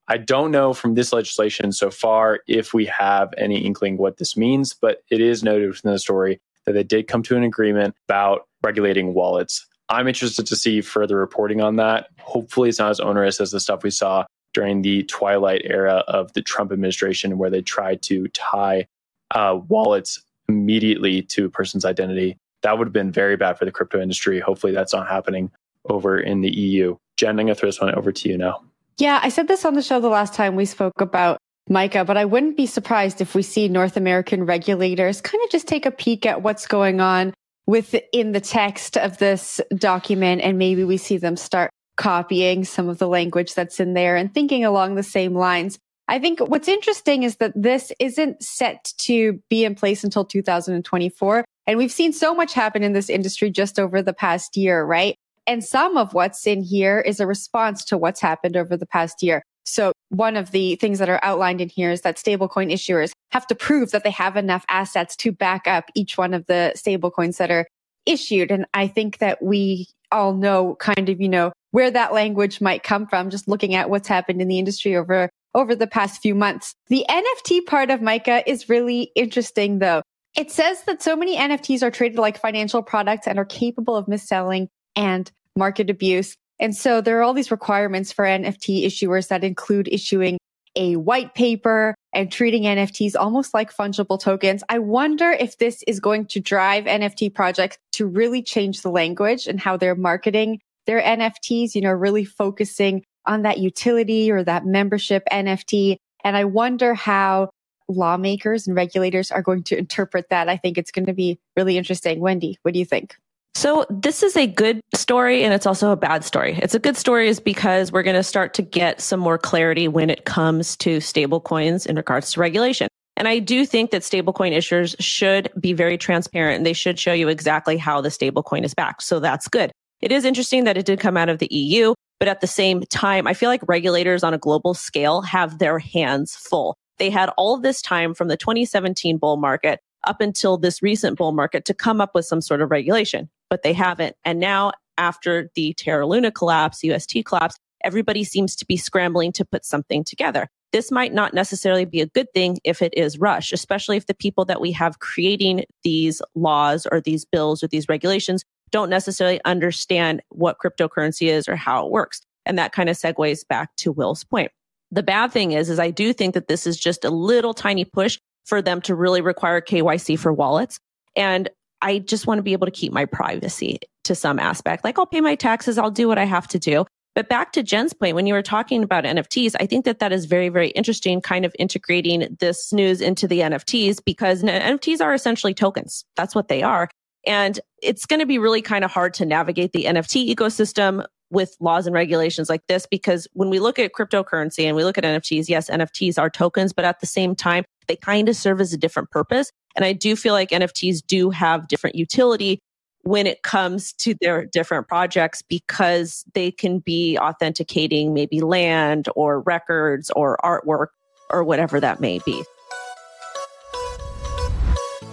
i 0.08 0.18
don't 0.18 0.52
know 0.52 0.74
from 0.74 0.96
this 0.96 1.14
legislation 1.14 1.72
so 1.72 1.90
far 1.90 2.40
if 2.48 2.74
we 2.74 2.86
have 2.86 3.34
any 3.38 3.60
inkling 3.60 3.98
what 3.98 4.18
this 4.18 4.36
means 4.38 4.74
but 4.74 5.04
it 5.10 5.22
is 5.22 5.44
noted 5.44 5.68
within 5.68 5.92
the 5.92 6.00
story 6.00 6.40
that 6.66 6.74
they 6.74 6.84
did 6.84 7.08
come 7.08 7.24
to 7.24 7.38
an 7.38 7.44
agreement 7.44 7.96
about 8.08 8.48
regulating 8.64 9.14
wallets 9.14 9.66
i'm 9.90 10.08
interested 10.08 10.46
to 10.46 10.56
see 10.56 10.82
further 10.82 11.18
reporting 11.18 11.62
on 11.62 11.76
that 11.76 12.08
hopefully 12.20 12.70
it's 12.70 12.80
not 12.80 12.92
as 12.92 13.00
onerous 13.00 13.40
as 13.40 13.52
the 13.52 13.60
stuff 13.60 13.84
we 13.84 13.92
saw 13.92 14.26
during 14.54 14.82
the 14.82 15.04
twilight 15.04 15.62
era 15.66 16.04
of 16.08 16.32
the 16.34 16.42
trump 16.42 16.72
administration 16.72 17.38
where 17.38 17.50
they 17.50 17.62
tried 17.62 18.02
to 18.02 18.28
tie 18.30 18.86
uh, 19.32 19.60
wallets 19.68 20.22
immediately 20.50 21.22
to 21.22 21.46
a 21.46 21.50
person's 21.50 21.86
identity. 21.86 22.38
That 22.64 22.78
would 22.78 22.88
have 22.88 22.94
been 22.94 23.12
very 23.12 23.36
bad 23.36 23.58
for 23.58 23.66
the 23.66 23.72
crypto 23.72 24.02
industry. 24.02 24.40
Hopefully, 24.40 24.74
that's 24.74 24.94
not 24.94 25.08
happening 25.08 25.52
over 25.90 26.20
in 26.20 26.42
the 26.42 26.50
EU. 26.50 26.98
Jen, 27.18 27.32
I'm 27.32 27.46
going 27.46 27.48
to 27.48 27.56
throw 27.56 27.70
this 27.70 27.82
one 27.82 27.94
over 27.94 28.12
to 28.12 28.30
you 28.30 28.38
now. 28.38 28.62
Yeah, 28.98 29.20
I 29.22 29.30
said 29.30 29.48
this 29.48 29.64
on 29.64 29.76
the 29.76 29.82
show 29.82 30.00
the 30.00 30.10
last 30.10 30.34
time 30.34 30.56
we 30.56 30.66
spoke 30.66 31.02
about 31.02 31.38
MiCA, 31.70 32.06
but 32.06 32.18
I 32.18 32.26
wouldn't 32.26 32.58
be 32.58 32.66
surprised 32.66 33.22
if 33.22 33.36
we 33.36 33.44
see 33.44 33.68
North 33.68 33.96
American 33.96 34.46
regulators 34.46 35.22
kind 35.22 35.44
of 35.44 35.52
just 35.52 35.68
take 35.68 35.86
a 35.86 35.92
peek 35.92 36.26
at 36.26 36.42
what's 36.42 36.66
going 36.66 37.00
on 37.00 37.34
within 37.68 38.32
the 38.32 38.42
text 38.42 38.98
of 38.98 39.18
this 39.18 39.62
document 39.76 40.42
and 40.42 40.58
maybe 40.58 40.84
we 40.84 40.98
see 40.98 41.18
them 41.18 41.36
start 41.36 41.70
copying 41.98 42.64
some 42.64 42.88
of 42.88 42.98
the 42.98 43.08
language 43.08 43.54
that's 43.54 43.80
in 43.80 43.94
there 43.94 44.16
and 44.16 44.34
thinking 44.34 44.64
along 44.64 44.96
the 44.96 45.04
same 45.04 45.36
lines. 45.36 45.78
I 46.08 46.20
think 46.20 46.40
what's 46.40 46.70
interesting 46.70 47.24
is 47.24 47.36
that 47.38 47.52
this 47.56 47.92
isn't 48.00 48.42
set 48.42 48.94
to 49.00 49.42
be 49.50 49.66
in 49.66 49.76
place 49.76 50.04
until 50.04 50.24
2024. 50.24 51.44
And 51.66 51.78
we've 51.78 51.92
seen 51.92 52.14
so 52.14 52.34
much 52.34 52.54
happen 52.54 52.82
in 52.82 52.94
this 52.94 53.10
industry 53.10 53.52
just 53.52 53.78
over 53.78 54.02
the 54.02 54.14
past 54.14 54.56
year, 54.56 54.86
right? 54.86 55.18
And 55.48 55.64
some 55.64 55.98
of 55.98 56.14
what's 56.14 56.46
in 56.46 56.62
here 56.62 57.00
is 57.00 57.20
a 57.20 57.26
response 57.26 57.86
to 57.86 57.98
what's 57.98 58.20
happened 58.20 58.58
over 58.58 58.76
the 58.76 58.86
past 58.86 59.24
year. 59.24 59.44
So 59.66 59.94
one 60.10 60.38
of 60.38 60.52
the 60.52 60.76
things 60.76 61.00
that 61.00 61.10
are 61.10 61.20
outlined 61.24 61.62
in 61.62 61.70
here 61.70 61.92
is 61.92 62.02
that 62.02 62.18
stablecoin 62.18 62.72
issuers 62.72 63.12
have 63.32 63.48
to 63.48 63.56
prove 63.56 63.92
that 63.92 64.04
they 64.04 64.12
have 64.12 64.38
enough 64.38 64.66
assets 64.70 65.16
to 65.18 65.32
back 65.32 65.68
up 65.68 65.90
each 65.96 66.18
one 66.18 66.34
of 66.34 66.46
the 66.48 66.74
stablecoins 66.76 67.38
that 67.38 67.52
are 67.52 67.66
issued. 68.06 68.52
And 68.52 68.66
I 68.74 68.88
think 68.88 69.18
that 69.18 69.42
we 69.42 69.88
all 70.12 70.34
know 70.34 70.76
kind 70.76 71.10
of, 71.10 71.20
you 71.20 71.28
know, 71.28 71.52
where 71.72 71.92
that 71.92 72.14
language 72.14 72.62
might 72.62 72.84
come 72.84 73.08
from, 73.08 73.30
just 73.30 73.48
looking 73.48 73.76
at 73.76 73.90
what's 73.90 74.08
happened 74.08 74.42
in 74.42 74.48
the 74.48 74.60
industry 74.60 74.96
over 74.96 75.30
over 75.54 75.76
the 75.76 75.88
past 75.88 76.22
few 76.22 76.36
months. 76.36 76.76
The 76.88 77.06
NFT 77.10 77.66
part 77.66 77.90
of 77.90 78.00
MiCA 78.00 78.44
is 78.46 78.70
really 78.70 79.12
interesting 79.16 79.80
though. 79.80 80.04
It 80.38 80.52
says 80.52 80.84
that 80.84 81.02
so 81.02 81.16
many 81.16 81.36
NFTs 81.36 81.82
are 81.82 81.90
traded 81.90 82.20
like 82.20 82.40
financial 82.40 82.84
products 82.84 83.28
and 83.28 83.40
are 83.40 83.46
capable 83.46 83.96
of 83.96 84.08
mis-selling 84.08 84.70
and 84.96 85.32
market 85.58 85.90
abuse. 85.90 86.36
And 86.60 86.76
so 86.76 87.02
there 87.02 87.20
are 87.20 87.24
all 87.24 87.34
these 87.34 87.52
requirements 87.52 88.12
for 88.12 88.26
NFT 88.26 88.86
issuers 88.86 89.28
that 89.28 89.44
include 89.44 89.88
issuing 89.92 90.38
a 90.76 90.96
white 90.96 91.34
paper 91.34 91.96
and 92.14 92.32
treating 92.32 92.64
NFTs 92.64 93.16
almost 93.16 93.54
like 93.54 93.76
fungible 93.76 94.20
tokens. 94.20 94.64
I 94.70 94.80
wonder 94.80 95.32
if 95.32 95.58
this 95.58 95.84
is 95.88 96.00
going 96.00 96.28
to 96.28 96.40
drive 96.40 96.86
NFT 96.86 97.34
projects 97.34 97.78
to 97.94 98.06
really 98.06 98.44
change 98.44 98.82
the 98.82 98.92
language 98.92 99.48
and 99.48 99.60
how 99.60 99.78
they're 99.78 99.96
marketing 99.96 100.60
their 100.86 101.02
NFTs, 101.02 101.76
you 101.76 101.82
know, 101.82 101.92
really 101.92 102.26
focusing 102.26 103.04
on 103.26 103.42
that 103.42 103.58
utility 103.58 104.32
or 104.32 104.44
that 104.44 104.66
membership 104.66 105.24
NFT. 105.32 105.98
And 106.24 106.38
I 106.38 106.46
wonder 106.46 106.94
how 106.94 107.50
lawmakers 107.90 108.68
and 108.68 108.76
regulators 108.76 109.32
are 109.32 109.42
going 109.42 109.64
to 109.64 109.78
interpret 109.78 110.30
that. 110.30 110.50
I 110.50 110.58
think 110.58 110.78
it's 110.78 110.92
going 110.92 111.06
to 111.06 111.14
be 111.14 111.40
really 111.56 111.78
interesting. 111.78 112.20
Wendy, 112.20 112.58
what 112.62 112.74
do 112.74 112.80
you 112.80 112.86
think? 112.86 113.16
So 113.56 113.86
this 113.90 114.22
is 114.22 114.38
a 114.38 114.46
good 114.46 114.82
story 114.94 115.44
and 115.44 115.54
it's 115.54 115.66
also 115.66 115.92
a 115.92 115.96
bad 115.96 116.24
story. 116.24 116.60
It's 116.62 116.76
a 116.76 116.80
good 116.80 116.96
story 116.96 117.28
is 117.28 117.40
because 117.40 117.92
we're 117.92 118.04
going 118.04 118.16
to 118.16 118.24
start 118.24 118.54
to 118.56 118.62
get 118.62 119.02
some 119.02 119.20
more 119.20 119.38
clarity 119.38 119.88
when 119.88 120.10
it 120.10 120.26
comes 120.26 120.78
to 120.78 121.00
stable 121.00 121.42
coins 121.42 121.86
in 121.86 121.96
regards 121.96 122.32
to 122.34 122.40
regulation. 122.40 122.88
And 123.16 123.28
I 123.28 123.40
do 123.40 123.66
think 123.66 123.90
that 123.92 124.04
stablecoin 124.04 124.56
issuers 124.56 124.96
should 125.00 125.50
be 125.60 125.74
very 125.74 125.98
transparent 125.98 126.58
and 126.58 126.66
they 126.66 126.74
should 126.74 127.00
show 127.00 127.14
you 127.14 127.30
exactly 127.30 127.78
how 127.78 128.00
the 128.00 128.10
stablecoin 128.10 128.64
is 128.64 128.76
backed. 128.76 129.02
So 129.02 129.20
that's 129.20 129.48
good. 129.48 129.72
It 130.02 130.12
is 130.12 130.24
interesting 130.24 130.66
that 130.66 130.78
it 130.78 130.86
did 130.86 131.00
come 131.00 131.18
out 131.18 131.30
of 131.30 131.40
the 131.40 131.48
EU. 131.52 131.96
But 132.20 132.28
at 132.28 132.42
the 132.42 132.48
same 132.48 132.82
time, 132.90 133.28
I 133.28 133.34
feel 133.34 133.50
like 133.50 133.62
regulators 133.68 134.24
on 134.24 134.34
a 134.34 134.40
global 134.40 134.74
scale 134.74 135.22
have 135.22 135.60
their 135.60 135.80
hands 135.80 136.36
full. 136.36 136.76
They 136.98 137.10
had 137.10 137.30
all 137.38 137.60
this 137.60 137.82
time 137.82 138.14
from 138.14 138.28
the 138.28 138.38
2017 138.38 139.18
bull 139.18 139.38
market 139.38 139.80
up 140.04 140.22
until 140.22 140.58
this 140.58 140.82
recent 140.82 141.18
bull 141.18 141.32
market 141.32 141.66
to 141.66 141.74
come 141.74 142.02
up 142.02 142.12
with 142.16 142.26
some 142.26 142.42
sort 142.42 142.62
of 142.62 142.72
regulation, 142.72 143.30
but 143.50 143.64
they 143.64 143.74
haven't. 143.74 144.16
And 144.24 144.40
now 144.40 144.72
after 144.98 145.50
the 145.56 145.74
Terra 145.74 146.06
Luna 146.06 146.32
collapse, 146.32 146.84
UST 146.84 147.26
collapse, 147.26 147.58
everybody 147.84 148.24
seems 148.24 148.56
to 148.56 148.66
be 148.66 148.78
scrambling 148.78 149.32
to 149.34 149.46
put 149.46 149.66
something 149.66 150.04
together. 150.04 150.50
This 150.74 150.92
might 150.92 151.14
not 151.14 151.34
necessarily 151.34 151.86
be 151.86 152.02
a 152.02 152.08
good 152.08 152.28
thing 152.34 152.58
if 152.64 152.82
it 152.82 152.94
is 152.98 153.18
rushed, 153.18 153.54
especially 153.54 153.96
if 153.96 154.08
the 154.08 154.14
people 154.14 154.44
that 154.46 154.60
we 154.60 154.72
have 154.74 155.00
creating 155.00 155.64
these 155.84 156.22
laws 156.36 156.86
or 156.92 157.00
these 157.00 157.26
bills 157.26 157.64
or 157.64 157.68
these 157.68 157.88
regulations 157.88 158.44
don't 158.70 158.90
necessarily 158.90 159.40
understand 159.46 160.22
what 160.30 160.58
cryptocurrency 160.64 161.28
is 161.28 161.48
or 161.48 161.56
how 161.56 161.86
it 161.86 161.92
works. 161.92 162.22
And 162.46 162.58
that 162.58 162.74
kind 162.74 162.90
of 162.90 162.98
segues 162.98 163.48
back 163.48 163.76
to 163.78 163.92
Will's 163.92 164.24
point. 164.24 164.52
The 164.92 165.04
bad 165.04 165.32
thing 165.32 165.52
is, 165.52 165.70
is 165.70 165.80
I 165.80 165.92
do 165.92 166.14
think 166.14 166.34
that 166.34 166.48
this 166.48 166.68
is 166.68 166.78
just 166.78 167.06
a 167.06 167.10
little 167.10 167.54
tiny 167.54 167.86
push 167.86 168.20
for 168.46 168.62
them 168.62 168.82
to 168.82 168.96
really 168.96 169.22
require 169.22 169.62
KYC 169.62 170.18
for 170.18 170.34
wallets. 170.34 170.80
And 171.16 171.50
I 171.82 172.00
just 172.00 172.28
want 172.28 172.40
to 172.40 172.44
be 172.44 172.54
able 172.54 172.66
to 172.66 172.72
keep 172.72 172.92
my 172.92 173.06
privacy 173.06 173.80
to 174.06 174.16
some 174.16 174.40
aspect. 174.40 174.84
Like 174.84 174.98
I'll 174.98 175.06
pay 175.06 175.22
my 175.22 175.36
taxes, 175.36 175.78
I'll 175.78 175.92
do 175.92 176.08
what 176.08 176.18
I 176.18 176.24
have 176.26 176.48
to 176.50 176.60
do. 176.60 176.86
But 177.18 177.30
back 177.30 177.52
to 177.54 177.64
Jen's 177.64 177.94
point, 177.94 178.16
when 178.16 178.28
you 178.28 178.36
were 178.36 178.44
talking 178.44 178.84
about 178.84 179.04
NFTs, 179.04 179.56
I 179.60 179.66
think 179.66 179.86
that 179.86 179.98
that 180.00 180.12
is 180.12 180.26
very, 180.26 180.50
very 180.50 180.70
interesting, 180.70 181.20
kind 181.20 181.46
of 181.46 181.56
integrating 181.58 182.38
this 182.40 182.72
news 182.72 183.02
into 183.02 183.28
the 183.28 183.40
NFTs 183.40 184.04
because 184.06 184.44
NFTs 184.44 185.02
are 185.02 185.16
essentially 185.16 185.56
tokens. 185.56 186.06
That's 186.16 186.36
what 186.36 186.48
they 186.48 186.62
are. 186.62 186.90
And 187.26 187.60
it's 187.82 188.06
going 188.06 188.20
to 188.20 188.28
be 188.28 188.38
really 188.38 188.62
kind 188.62 188.86
of 188.86 188.92
hard 188.92 189.16
to 189.16 189.26
navigate 189.26 189.72
the 189.72 189.86
NFT 189.86 190.34
ecosystem 190.34 191.04
with 191.30 191.58
laws 191.60 191.88
and 191.88 191.94
regulations 191.94 192.50
like 192.50 192.62
this 192.68 192.86
because 192.86 193.28
when 193.34 193.50
we 193.50 193.60
look 193.60 193.80
at 193.80 193.94
cryptocurrency 193.94 194.66
and 194.66 194.76
we 194.76 194.84
look 194.84 194.98
at 194.98 195.04
NFTs, 195.04 195.50
yes, 195.50 195.70
NFTs 195.70 196.20
are 196.20 196.30
tokens, 196.30 196.72
but 196.72 196.86
at 196.86 197.00
the 197.00 197.08
same 197.08 197.36
time, 197.36 197.66
they 197.88 197.96
kind 197.96 198.30
of 198.30 198.36
serve 198.36 198.62
as 198.62 198.74
a 198.74 198.78
different 198.78 199.12
purpose. 199.12 199.52
And 199.76 199.86
I 199.86 199.94
do 199.94 200.16
feel 200.16 200.34
like 200.34 200.50
NFTs 200.50 201.06
do 201.06 201.30
have 201.30 201.68
different 201.68 201.96
utility 201.96 202.60
when 203.04 203.26
it 203.26 203.42
comes 203.42 203.94
to 203.94 204.16
their 204.20 204.46
different 204.46 204.88
projects 204.88 205.42
because 205.42 206.26
they 206.34 206.52
can 206.52 206.80
be 206.80 207.18
authenticating 207.18 208.14
maybe 208.14 208.42
land 208.42 209.08
or 209.16 209.42
records 209.42 210.12
or 210.16 210.38
artwork 210.44 210.88
or 211.30 211.44
whatever 211.44 211.80
that 211.80 212.02
may 212.02 212.20
be. 212.26 212.44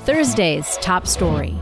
Thursday's 0.04 0.76
top 0.78 1.06
story. 1.06 1.56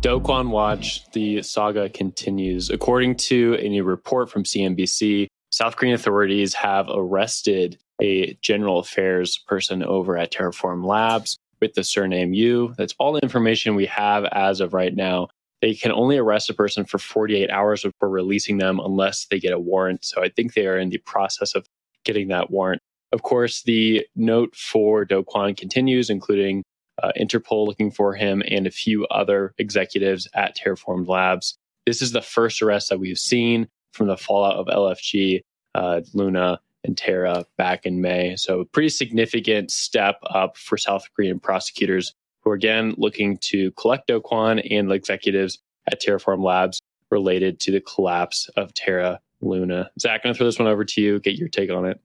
Do 0.00 0.20
Kwon 0.20 0.50
Watch, 0.50 1.10
the 1.10 1.42
saga 1.42 1.88
continues. 1.88 2.70
According 2.70 3.16
to 3.16 3.54
a 3.54 3.68
new 3.68 3.82
report 3.82 4.30
from 4.30 4.44
CNBC, 4.44 5.26
South 5.50 5.76
Korean 5.76 5.94
authorities 5.94 6.54
have 6.54 6.86
arrested 6.88 7.78
a 8.00 8.34
general 8.42 8.78
affairs 8.78 9.38
person 9.46 9.82
over 9.82 10.16
at 10.16 10.32
Terraform 10.32 10.84
Labs 10.84 11.38
with 11.60 11.74
the 11.74 11.84
surname 11.84 12.34
Yu. 12.34 12.74
That's 12.76 12.94
all 12.98 13.12
the 13.12 13.20
information 13.22 13.74
we 13.74 13.86
have 13.86 14.24
as 14.26 14.60
of 14.60 14.74
right 14.74 14.94
now. 14.94 15.28
they 15.62 15.74
can 15.74 15.90
only 15.90 16.18
arrest 16.18 16.50
a 16.50 16.54
person 16.54 16.84
for 16.84 16.98
48 16.98 17.50
hours 17.50 17.82
before 17.82 18.10
releasing 18.10 18.58
them 18.58 18.78
unless 18.78 19.24
they 19.24 19.40
get 19.40 19.54
a 19.54 19.58
warrant. 19.58 20.04
So 20.04 20.22
I 20.22 20.28
think 20.28 20.52
they 20.52 20.66
are 20.66 20.78
in 20.78 20.90
the 20.90 20.98
process 20.98 21.54
of 21.54 21.66
getting 22.04 22.28
that 22.28 22.50
warrant. 22.50 22.82
Of 23.12 23.22
course, 23.22 23.62
the 23.62 24.06
note 24.14 24.54
for 24.54 25.06
Do 25.06 25.24
continues, 25.24 26.10
including 26.10 26.62
uh, 27.02 27.12
Interpol 27.18 27.66
looking 27.66 27.90
for 27.90 28.14
him 28.14 28.42
and 28.48 28.66
a 28.66 28.70
few 28.70 29.06
other 29.06 29.54
executives 29.58 30.28
at 30.34 30.56
Terraform 30.56 31.06
Labs. 31.08 31.56
This 31.86 32.02
is 32.02 32.12
the 32.12 32.22
first 32.22 32.62
arrest 32.62 32.90
that 32.90 33.00
we've 33.00 33.18
seen 33.18 33.68
from 33.92 34.08
the 34.08 34.16
fallout 34.16 34.56
of 34.56 34.66
LFG, 34.66 35.40
uh, 35.74 36.00
Luna, 36.14 36.60
and 36.86 36.96
Terra 36.96 37.44
back 37.58 37.84
in 37.84 38.00
May. 38.00 38.36
So, 38.36 38.64
pretty 38.64 38.88
significant 38.88 39.70
step 39.70 40.16
up 40.30 40.56
for 40.56 40.78
South 40.78 41.04
Korean 41.14 41.40
prosecutors 41.40 42.14
who 42.42 42.50
are 42.50 42.54
again 42.54 42.94
looking 42.96 43.38
to 43.42 43.72
collect 43.72 44.06
Do 44.06 44.20
Kwon 44.20 44.66
and 44.70 44.90
the 44.90 44.94
executives 44.94 45.58
at 45.90 46.00
Terraform 46.00 46.42
Labs 46.42 46.80
related 47.10 47.60
to 47.60 47.72
the 47.72 47.80
collapse 47.80 48.48
of 48.56 48.72
Terra 48.74 49.20
Luna. 49.40 49.90
Zach, 50.00 50.20
I'm 50.24 50.28
going 50.28 50.34
to 50.34 50.38
throw 50.38 50.46
this 50.46 50.58
one 50.58 50.68
over 50.68 50.84
to 50.84 51.00
you, 51.00 51.20
get 51.20 51.36
your 51.36 51.48
take 51.48 51.70
on 51.70 51.84
it. 51.86 52.00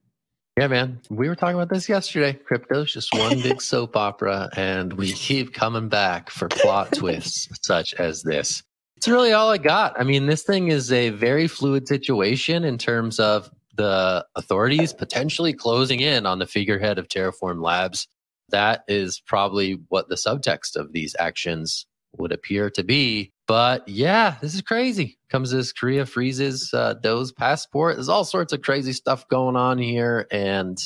Yeah, 0.58 0.66
man. 0.66 1.00
We 1.08 1.28
were 1.28 1.34
talking 1.34 1.56
about 1.56 1.70
this 1.70 1.88
yesterday. 1.88 2.38
Crypto's 2.44 2.92
just 2.92 3.14
one 3.14 3.40
big 3.40 3.62
soap 3.62 3.96
opera, 3.96 4.50
and 4.54 4.92
we 4.92 5.12
keep 5.12 5.54
coming 5.54 5.88
back 5.88 6.28
for 6.28 6.48
plot 6.48 6.92
twists 6.94 7.48
such 7.62 7.94
as 7.94 8.22
this. 8.22 8.62
It's 8.96 9.08
really 9.08 9.32
all 9.32 9.50
I 9.50 9.58
got. 9.58 9.98
I 9.98 10.04
mean, 10.04 10.26
this 10.26 10.42
thing 10.42 10.68
is 10.68 10.92
a 10.92 11.08
very 11.10 11.48
fluid 11.48 11.88
situation 11.88 12.64
in 12.64 12.78
terms 12.78 13.18
of 13.18 13.50
the 13.74 14.26
authorities 14.34 14.92
potentially 14.92 15.52
closing 15.52 16.00
in 16.00 16.26
on 16.26 16.38
the 16.38 16.46
figurehead 16.46 16.98
of 16.98 17.08
Terraform 17.08 17.62
Labs. 17.62 18.08
That 18.50 18.84
is 18.88 19.20
probably 19.26 19.78
what 19.88 20.08
the 20.08 20.14
subtext 20.14 20.76
of 20.76 20.92
these 20.92 21.16
actions 21.18 21.86
would 22.18 22.32
appear 22.32 22.70
to 22.70 22.84
be. 22.84 23.32
But 23.46 23.88
yeah, 23.88 24.36
this 24.40 24.54
is 24.54 24.62
crazy. 24.62 25.18
Comes 25.30 25.52
as 25.52 25.72
Korea 25.72 26.06
freezes 26.06 26.72
uh, 26.74 26.94
Do's 26.94 27.32
passport. 27.32 27.96
There's 27.96 28.08
all 28.08 28.24
sorts 28.24 28.52
of 28.52 28.62
crazy 28.62 28.92
stuff 28.92 29.26
going 29.28 29.56
on 29.56 29.78
here. 29.78 30.26
And 30.30 30.78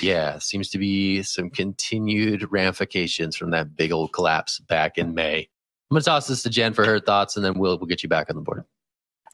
yeah, 0.00 0.38
seems 0.38 0.70
to 0.70 0.78
be 0.78 1.22
some 1.22 1.50
continued 1.50 2.46
ramifications 2.50 3.36
from 3.36 3.50
that 3.50 3.76
big 3.76 3.92
old 3.92 4.12
collapse 4.12 4.60
back 4.60 4.98
in 4.98 5.14
May. 5.14 5.48
I'm 5.90 5.94
going 5.94 6.00
to 6.00 6.04
toss 6.04 6.26
this 6.26 6.42
to 6.42 6.50
Jen 6.50 6.72
for 6.72 6.84
her 6.84 6.98
thoughts, 6.98 7.36
and 7.36 7.44
then 7.44 7.58
we'll, 7.58 7.78
we'll 7.78 7.86
get 7.86 8.02
you 8.02 8.08
back 8.08 8.28
on 8.28 8.36
the 8.36 8.42
board. 8.42 8.64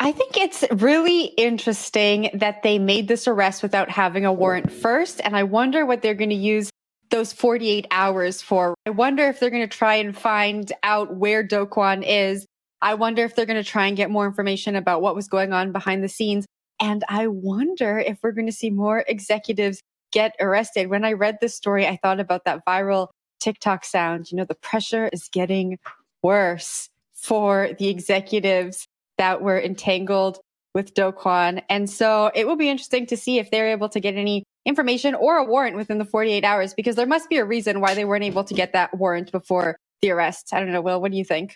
I 0.03 0.11
think 0.11 0.37
it's 0.37 0.65
really 0.73 1.27
interesting 1.27 2.29
that 2.35 2.65
they 2.65 2.81
made 2.81 3.07
this 3.07 3.29
arrest 3.29 3.63
without 3.63 3.89
having 3.89 4.25
a 4.25 4.33
warrant 4.33 4.73
first. 4.73 5.21
And 5.23 5.37
I 5.37 5.45
wonder 5.45 5.87
what 5.87 6.03
they're 6.03 6.17
going 6.17 6.31
to 6.31 6.35
use 6.35 6.71
those 7.11 7.33
48 7.33 7.87
hours 7.93 8.43
for. 8.43 8.75
I 8.85 8.91
wonder 8.91 9.29
if 9.29 9.39
they're 9.39 9.49
going 9.49 9.63
to 9.63 9.77
try 9.77 9.95
and 9.95 10.19
find 10.19 10.73
out 10.83 11.15
where 11.15 11.45
Do 11.45 11.69
is. 12.05 12.45
I 12.81 12.95
wonder 12.95 13.23
if 13.23 13.37
they're 13.37 13.47
going 13.47 13.63
to 13.63 13.71
try 13.71 13.87
and 13.87 13.97
get 13.97 14.11
more 14.11 14.27
information 14.27 14.75
about 14.75 15.03
what 15.03 15.15
was 15.15 15.29
going 15.29 15.53
on 15.53 15.71
behind 15.71 16.03
the 16.03 16.09
scenes. 16.09 16.47
And 16.81 17.05
I 17.09 17.29
wonder 17.29 18.01
if 18.01 18.19
we're 18.25 18.33
going 18.33 18.49
to 18.49 18.53
see 18.53 18.71
more 18.71 19.05
executives 19.07 19.81
get 20.11 20.35
arrested. 20.41 20.91
When 20.91 21.05
I 21.05 21.13
read 21.13 21.39
this 21.41 21.55
story, 21.55 21.87
I 21.87 21.97
thought 22.03 22.19
about 22.19 22.45
that 22.47 22.67
viral 22.67 23.11
TikTok 23.39 23.85
sound. 23.85 24.33
You 24.33 24.39
know, 24.39 24.47
the 24.47 24.57
pressure 24.57 25.09
is 25.13 25.29
getting 25.29 25.79
worse 26.25 26.89
for 27.15 27.71
the 27.79 27.89
executives 27.89 28.89
that 29.23 29.41
were 29.41 29.61
entangled 29.61 30.41
with 30.75 30.95
Do 30.95 31.13
Kwon. 31.13 31.63
And 31.69 31.89
so 31.89 32.33
it 32.35 32.45
will 32.45 32.57
be 32.57 32.69
interesting 32.69 33.07
to 33.07 33.17
see 33.17 33.39
if 33.39 33.53
they're 33.53 33.71
able 33.71 33.89
to 33.91 34.01
get 34.01 34.17
any 34.17 34.43
information 34.67 35.15
or 35.15 35.37
a 35.37 35.45
warrant 35.45 35.77
within 35.77 35.99
the 35.99 36.05
48 36.05 36.45
hours 36.45 36.75
because 36.75 36.97
there 36.97 37.07
must 37.07 37.29
be 37.31 37.37
a 37.37 37.45
reason 37.45 37.81
why 37.81 37.95
they 37.95 38.05
weren't 38.05 38.25
able 38.25 38.43
to 38.43 38.53
get 38.53 38.73
that 38.73 38.99
warrant 38.99 39.31
before 39.31 39.77
the 40.01 40.11
arrest. 40.11 40.49
I 40.53 40.59
don't 40.59 40.73
know, 40.73 40.81
Will, 40.81 41.01
what 41.01 41.13
do 41.13 41.19
you 41.19 41.25
think? 41.25 41.55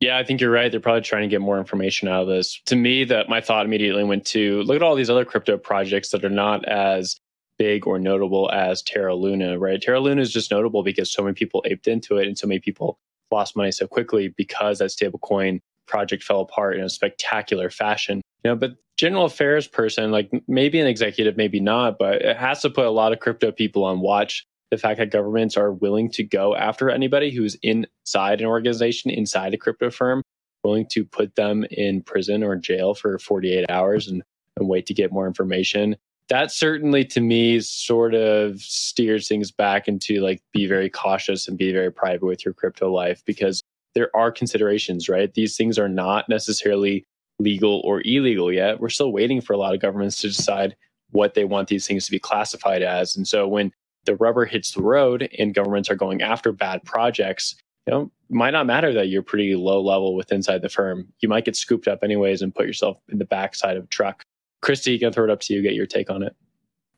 Yeah, 0.00 0.18
I 0.18 0.24
think 0.24 0.40
you're 0.40 0.50
right. 0.50 0.68
They're 0.68 0.80
probably 0.80 1.02
trying 1.02 1.22
to 1.22 1.28
get 1.28 1.40
more 1.40 1.60
information 1.60 2.08
out 2.08 2.22
of 2.22 2.28
this. 2.28 2.60
To 2.66 2.74
me, 2.74 3.04
that 3.04 3.28
my 3.28 3.40
thought 3.40 3.66
immediately 3.66 4.02
went 4.02 4.26
to 4.26 4.62
look 4.62 4.74
at 4.74 4.82
all 4.82 4.96
these 4.96 5.10
other 5.10 5.24
crypto 5.24 5.56
projects 5.56 6.10
that 6.10 6.24
are 6.24 6.28
not 6.28 6.64
as 6.68 7.16
big 7.56 7.86
or 7.86 8.00
notable 8.00 8.50
as 8.50 8.82
Terra 8.82 9.14
Luna, 9.14 9.60
right? 9.60 9.80
Terra 9.80 10.00
Luna 10.00 10.20
is 10.20 10.32
just 10.32 10.50
notable 10.50 10.82
because 10.82 11.12
so 11.12 11.22
many 11.22 11.34
people 11.34 11.62
aped 11.66 11.86
into 11.86 12.16
it 12.16 12.26
and 12.26 12.36
so 12.36 12.48
many 12.48 12.58
people 12.58 12.98
lost 13.30 13.54
money 13.54 13.70
so 13.70 13.86
quickly 13.86 14.34
because 14.36 14.80
that 14.80 14.90
stablecoin 14.90 15.60
project 15.86 16.22
fell 16.22 16.40
apart 16.40 16.76
in 16.76 16.84
a 16.84 16.88
spectacular 16.88 17.70
fashion. 17.70 18.20
You 18.44 18.50
know, 18.50 18.56
but 18.56 18.72
general 18.96 19.24
affairs 19.24 19.66
person, 19.66 20.10
like 20.10 20.30
maybe 20.46 20.80
an 20.80 20.86
executive, 20.86 21.36
maybe 21.36 21.60
not, 21.60 21.98
but 21.98 22.22
it 22.22 22.36
has 22.36 22.62
to 22.62 22.70
put 22.70 22.86
a 22.86 22.90
lot 22.90 23.12
of 23.12 23.20
crypto 23.20 23.52
people 23.52 23.84
on 23.84 24.00
watch. 24.00 24.44
The 24.70 24.78
fact 24.78 24.98
that 24.98 25.10
governments 25.10 25.56
are 25.56 25.72
willing 25.72 26.10
to 26.12 26.24
go 26.24 26.56
after 26.56 26.90
anybody 26.90 27.30
who's 27.30 27.56
inside 27.62 28.40
an 28.40 28.46
organization, 28.46 29.10
inside 29.10 29.54
a 29.54 29.58
crypto 29.58 29.90
firm, 29.90 30.22
willing 30.64 30.86
to 30.90 31.04
put 31.04 31.36
them 31.36 31.64
in 31.70 32.02
prison 32.02 32.42
or 32.42 32.56
jail 32.56 32.94
for 32.94 33.18
48 33.18 33.66
hours 33.68 34.08
and, 34.08 34.22
and 34.56 34.68
wait 34.68 34.86
to 34.86 34.94
get 34.94 35.12
more 35.12 35.26
information. 35.26 35.96
That 36.28 36.50
certainly 36.50 37.04
to 37.06 37.20
me 37.20 37.60
sort 37.60 38.14
of 38.14 38.60
steers 38.60 39.28
things 39.28 39.52
back 39.52 39.86
into 39.86 40.20
like 40.20 40.42
be 40.52 40.66
very 40.66 40.88
cautious 40.88 41.46
and 41.46 41.58
be 41.58 41.70
very 41.70 41.92
private 41.92 42.24
with 42.24 42.44
your 42.44 42.54
crypto 42.54 42.90
life 42.90 43.22
because 43.26 43.62
there 43.94 44.14
are 44.14 44.30
considerations, 44.30 45.08
right? 45.08 45.32
These 45.32 45.56
things 45.56 45.78
are 45.78 45.88
not 45.88 46.28
necessarily 46.28 47.04
legal 47.38 47.80
or 47.84 48.02
illegal 48.04 48.52
yet. 48.52 48.80
We're 48.80 48.88
still 48.88 49.12
waiting 49.12 49.40
for 49.40 49.52
a 49.52 49.56
lot 49.58 49.74
of 49.74 49.80
governments 49.80 50.20
to 50.20 50.28
decide 50.28 50.76
what 51.10 51.34
they 51.34 51.44
want 51.44 51.68
these 51.68 51.86
things 51.86 52.04
to 52.04 52.10
be 52.10 52.18
classified 52.18 52.82
as. 52.82 53.16
And 53.16 53.26
so 53.26 53.46
when 53.46 53.72
the 54.04 54.16
rubber 54.16 54.44
hits 54.44 54.72
the 54.72 54.82
road 54.82 55.28
and 55.38 55.54
governments 55.54 55.90
are 55.90 55.96
going 55.96 56.22
after 56.22 56.52
bad 56.52 56.82
projects, 56.84 57.54
you 57.86 57.92
know, 57.92 58.10
might 58.30 58.50
not 58.50 58.66
matter 58.66 58.92
that 58.92 59.08
you're 59.08 59.22
pretty 59.22 59.54
low 59.54 59.80
level 59.80 60.16
with 60.16 60.32
inside 60.32 60.62
the 60.62 60.68
firm. 60.68 61.06
You 61.20 61.28
might 61.28 61.44
get 61.44 61.56
scooped 61.56 61.86
up 61.86 62.00
anyways 62.02 62.42
and 62.42 62.54
put 62.54 62.66
yourself 62.66 62.98
in 63.10 63.18
the 63.18 63.24
backside 63.24 63.76
of 63.76 63.84
a 63.84 63.88
truck. 63.88 64.22
Christy, 64.62 64.98
can 64.98 65.12
throw 65.12 65.24
it 65.24 65.30
up 65.30 65.40
to 65.40 65.54
you, 65.54 65.62
get 65.62 65.74
your 65.74 65.86
take 65.86 66.10
on 66.10 66.22
it. 66.22 66.34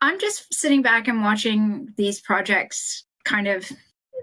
I'm 0.01 0.21
just 0.21 0.53
sitting 0.55 0.83
back 0.83 1.09
and 1.09 1.23
watching 1.23 1.93
these 1.97 2.21
projects 2.21 3.05
kind 3.25 3.49
of 3.49 3.71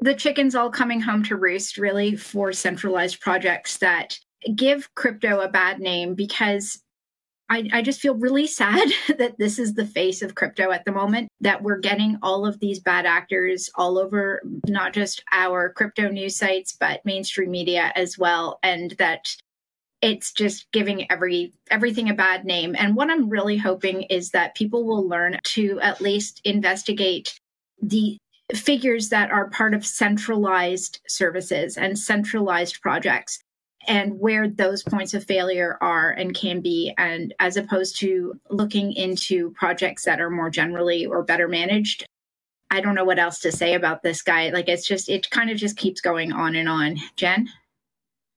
the 0.01 0.13
chickens 0.13 0.56
all 0.56 0.69
coming 0.69 1.01
home 1.01 1.23
to 1.23 1.36
roost 1.36 1.77
really 1.77 2.15
for 2.15 2.51
centralized 2.51 3.21
projects 3.21 3.77
that 3.77 4.17
give 4.56 4.93
crypto 4.95 5.39
a 5.39 5.49
bad 5.49 5.79
name 5.79 6.15
because 6.15 6.84
I, 7.49 7.69
I, 7.71 7.82
just 7.82 7.99
feel 7.99 8.15
really 8.15 8.47
sad 8.47 8.89
that 9.17 9.38
this 9.38 9.60
is 9.60 9.73
the 9.73 9.86
face 9.86 10.21
of 10.21 10.36
crypto 10.36 10.71
at 10.71 10.86
the 10.86 10.91
moment, 10.91 11.29
that 11.41 11.62
we're 11.62 11.77
getting 11.77 12.17
all 12.21 12.45
of 12.45 12.60
these 12.60 12.79
bad 12.79 13.06
actors 13.06 13.69
all 13.75 13.97
over, 13.97 14.41
not 14.67 14.93
just 14.93 15.23
our 15.32 15.71
crypto 15.71 16.10
news 16.10 16.36
sites, 16.36 16.75
but 16.79 17.06
mainstream 17.06 17.51
media 17.51 17.91
as 17.95 18.17
well. 18.17 18.60
And 18.63 18.91
that 18.97 19.27
it's 20.01 20.34
just 20.34 20.69
giving 20.71 21.10
every 21.12 21.53
everything 21.71 22.10
a 22.10 22.13
bad 22.13 22.43
name. 22.43 22.75
And 22.77 22.95
what 22.95 23.10
I'm 23.10 23.29
really 23.29 23.58
hoping 23.58 24.03
is 24.03 24.32
that 24.32 24.56
people 24.56 24.86
will 24.86 25.08
learn 25.08 25.38
to 25.43 25.79
at 25.82 26.01
least 26.01 26.41
investigate 26.43 27.39
the 27.82 28.17
figures 28.54 29.10
that 29.10 29.32
are 29.32 29.50
part 29.50 29.74
of 29.74 29.86
centralized 29.86 31.00
services 31.08 31.78
and 31.78 31.98
centralized 31.98 32.82
projects 32.82 33.39
and 33.88 34.20
where 34.20 34.48
those 34.48 34.84
points 34.84 35.13
of 35.13 35.26
failure 35.26 35.78
are 35.82 36.12
and 36.12 36.36
can 36.36 36.62
be 36.62 36.94
and 36.98 37.34
as 37.39 37.58
opposed 37.58 37.98
to 37.98 38.39
looking 38.50 38.94
into 38.94 39.52
projects 39.52 40.06
that 40.06 40.22
are 40.22 40.30
more 40.30 40.50
generally 40.50 41.06
or 41.06 41.24
better 41.24 41.48
managed. 41.48 42.06
I 42.72 42.82
don't 42.82 42.96
know 42.96 43.04
what 43.06 43.20
else 43.20 43.39
to 43.39 43.52
say 43.52 43.74
about 43.74 44.02
this 44.04 44.22
guy. 44.22 44.50
Like 44.50 44.70
it's 44.70 44.88
just 44.88 45.10
it 45.10 45.30
kind 45.30 45.50
of 45.50 45.58
just 45.58 45.78
keeps 45.78 46.02
going 46.02 46.32
on 46.32 46.56
and 46.56 46.70
on. 46.70 46.98
Jen? 47.16 47.50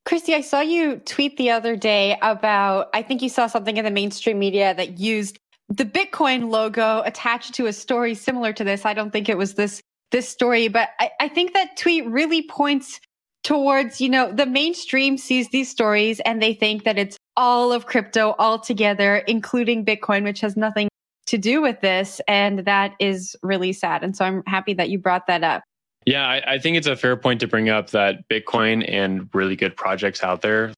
Christy 0.04 0.34
i 0.36 0.40
saw 0.40 0.60
you 0.60 0.98
tweet 0.98 1.36
the 1.36 1.50
other 1.50 1.74
day 1.74 2.16
about 2.22 2.90
i 2.94 3.02
think 3.02 3.22
you 3.22 3.28
saw 3.28 3.48
something 3.48 3.76
in 3.76 3.84
the 3.84 3.90
mainstream 3.90 4.38
media 4.38 4.72
that 4.72 5.00
used 5.00 5.36
the 5.68 5.84
bitcoin 5.84 6.48
logo 6.48 7.02
attached 7.04 7.54
to 7.54 7.66
a 7.66 7.72
story 7.72 8.14
similar 8.14 8.52
to 8.52 8.64
this. 8.64 8.84
I 8.84 8.94
don't 8.94 9.10
think 9.10 9.28
it 9.28 9.36
was 9.36 9.54
this 9.54 9.82
this 10.10 10.28
story. 10.28 10.68
But 10.68 10.90
I, 11.00 11.10
I 11.20 11.28
think 11.28 11.52
that 11.54 11.76
tweet 11.76 12.06
really 12.06 12.42
points 12.42 13.00
towards, 13.44 14.00
you 14.00 14.08
know, 14.08 14.32
the 14.32 14.46
mainstream 14.46 15.16
sees 15.16 15.48
these 15.50 15.70
stories 15.70 16.20
and 16.20 16.42
they 16.42 16.52
think 16.52 16.84
that 16.84 16.98
it's 16.98 17.16
all 17.36 17.72
of 17.72 17.86
crypto 17.86 18.34
all 18.38 18.58
together, 18.58 19.18
including 19.28 19.84
Bitcoin, 19.84 20.24
which 20.24 20.40
has 20.40 20.56
nothing 20.56 20.88
to 21.26 21.38
do 21.38 21.60
with 21.60 21.80
this. 21.80 22.20
And 22.26 22.60
that 22.60 22.94
is 22.98 23.36
really 23.42 23.72
sad. 23.72 24.02
And 24.02 24.16
so 24.16 24.24
I'm 24.24 24.42
happy 24.46 24.74
that 24.74 24.90
you 24.90 24.98
brought 24.98 25.26
that 25.26 25.44
up. 25.44 25.62
Yeah, 26.06 26.26
I, 26.26 26.54
I 26.54 26.58
think 26.58 26.76
it's 26.76 26.86
a 26.86 26.96
fair 26.96 27.16
point 27.16 27.40
to 27.40 27.48
bring 27.48 27.68
up 27.68 27.90
that 27.90 28.28
Bitcoin 28.28 28.84
and 28.88 29.28
really 29.32 29.56
good 29.56 29.76
projects 29.76 30.22
out 30.22 30.40
there 30.40 30.72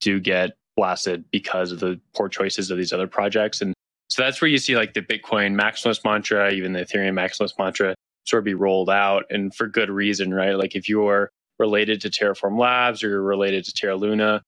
do 0.00 0.20
get 0.20 0.52
blasted 0.76 1.24
because 1.30 1.72
of 1.72 1.80
the 1.80 2.00
poor 2.14 2.28
choices 2.28 2.70
of 2.70 2.76
these 2.76 2.92
other 2.92 3.06
projects. 3.06 3.62
And 3.62 3.72
so 4.08 4.22
that's 4.22 4.40
where 4.40 4.48
you 4.48 4.58
see 4.58 4.76
like 4.76 4.92
the 4.92 5.00
Bitcoin 5.00 5.58
maximalist 5.58 6.04
mantra, 6.04 6.52
even 6.52 6.74
the 6.74 6.80
Ethereum 6.84 7.14
maximalist 7.14 7.58
mantra 7.58 7.94
sort 8.24 8.40
of 8.40 8.44
be 8.44 8.54
rolled 8.54 8.90
out 8.90 9.24
and 9.30 9.54
for 9.54 9.66
good 9.66 9.90
reason, 9.90 10.32
right? 10.32 10.56
Like 10.56 10.74
if 10.74 10.88
you're 10.88 11.30
related 11.58 12.00
to 12.02 12.10
Terraform 12.10 12.58
Labs 12.58 13.02
or 13.02 13.08
you're 13.08 13.22
related 13.22 13.64
to 13.64 13.72
Terra 13.72 13.96
Luna, 13.96 14.42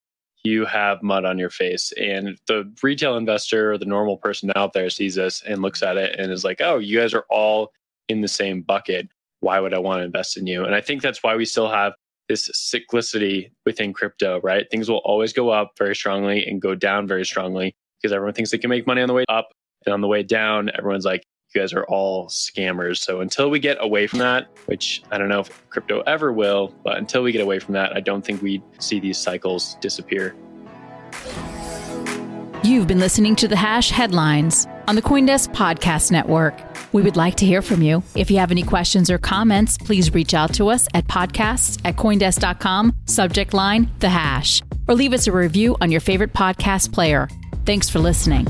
you 0.44 0.64
have 0.64 1.02
mud 1.02 1.24
on 1.24 1.38
your 1.38 1.50
face. 1.50 1.92
And 2.00 2.38
the 2.46 2.72
retail 2.82 3.16
investor 3.16 3.72
or 3.72 3.78
the 3.78 3.84
normal 3.84 4.16
person 4.16 4.52
out 4.54 4.72
there 4.72 4.90
sees 4.90 5.16
this 5.16 5.42
and 5.42 5.62
looks 5.62 5.82
at 5.82 5.96
it 5.96 6.18
and 6.18 6.32
is 6.32 6.44
like, 6.44 6.60
oh, 6.60 6.78
you 6.78 6.98
guys 6.98 7.14
are 7.14 7.24
all 7.30 7.72
in 8.08 8.20
the 8.20 8.28
same 8.28 8.62
bucket. 8.62 9.08
Why 9.40 9.60
would 9.60 9.74
I 9.74 9.78
want 9.78 10.00
to 10.00 10.04
invest 10.04 10.36
in 10.36 10.46
you? 10.46 10.64
And 10.64 10.74
I 10.74 10.80
think 10.80 11.02
that's 11.02 11.22
why 11.22 11.36
we 11.36 11.44
still 11.44 11.68
have 11.68 11.94
this 12.28 12.48
cyclicity 12.50 13.50
within 13.64 13.92
crypto, 13.92 14.40
right? 14.42 14.68
Things 14.70 14.88
will 14.88 15.02
always 15.04 15.32
go 15.32 15.50
up 15.50 15.72
very 15.78 15.94
strongly 15.94 16.44
and 16.46 16.60
go 16.60 16.74
down 16.74 17.06
very 17.06 17.24
strongly 17.24 17.74
because 18.00 18.12
everyone 18.12 18.34
thinks 18.34 18.50
they 18.50 18.58
can 18.58 18.70
make 18.70 18.86
money 18.86 19.02
on 19.02 19.08
the 19.08 19.14
way 19.14 19.24
up. 19.28 19.50
And 19.84 19.92
on 19.92 20.00
the 20.00 20.08
way 20.08 20.22
down, 20.22 20.70
everyone's 20.76 21.04
like, 21.04 21.24
you 21.56 21.62
guys 21.62 21.72
are 21.72 21.84
all 21.84 22.26
scammers. 22.26 22.98
So 22.98 23.20
until 23.20 23.50
we 23.50 23.58
get 23.58 23.78
away 23.80 24.06
from 24.06 24.18
that, 24.18 24.48
which 24.66 25.02
I 25.10 25.18
don't 25.18 25.28
know 25.28 25.40
if 25.40 25.68
crypto 25.70 26.02
ever 26.02 26.32
will, 26.32 26.74
but 26.84 26.98
until 26.98 27.22
we 27.22 27.32
get 27.32 27.40
away 27.40 27.58
from 27.58 27.72
that, 27.74 27.96
I 27.96 28.00
don't 28.00 28.24
think 28.24 28.42
we 28.42 28.62
see 28.78 29.00
these 29.00 29.18
cycles 29.18 29.76
disappear. 29.80 30.36
You've 32.62 32.86
been 32.86 32.98
listening 32.98 33.36
to 33.36 33.48
the 33.48 33.56
Hash 33.56 33.90
Headlines 33.90 34.66
on 34.88 34.96
the 34.96 35.02
Coindesk 35.02 35.54
Podcast 35.54 36.10
Network. 36.10 36.54
We 36.92 37.02
would 37.02 37.16
like 37.16 37.36
to 37.36 37.46
hear 37.46 37.62
from 37.62 37.80
you. 37.80 38.02
If 38.14 38.30
you 38.30 38.38
have 38.38 38.50
any 38.50 38.62
questions 38.62 39.08
or 39.08 39.18
comments, 39.18 39.78
please 39.78 40.12
reach 40.12 40.34
out 40.34 40.52
to 40.54 40.68
us 40.68 40.88
at 40.92 41.06
podcasts 41.06 41.80
at 41.84 41.96
coindesk.com, 41.96 42.94
subject 43.06 43.54
line, 43.54 43.90
the 44.00 44.08
hash, 44.08 44.62
or 44.88 44.94
leave 44.94 45.12
us 45.12 45.26
a 45.26 45.32
review 45.32 45.76
on 45.80 45.90
your 45.90 46.00
favorite 46.00 46.32
podcast 46.32 46.92
player. 46.92 47.28
Thanks 47.64 47.88
for 47.88 47.98
listening. 47.98 48.46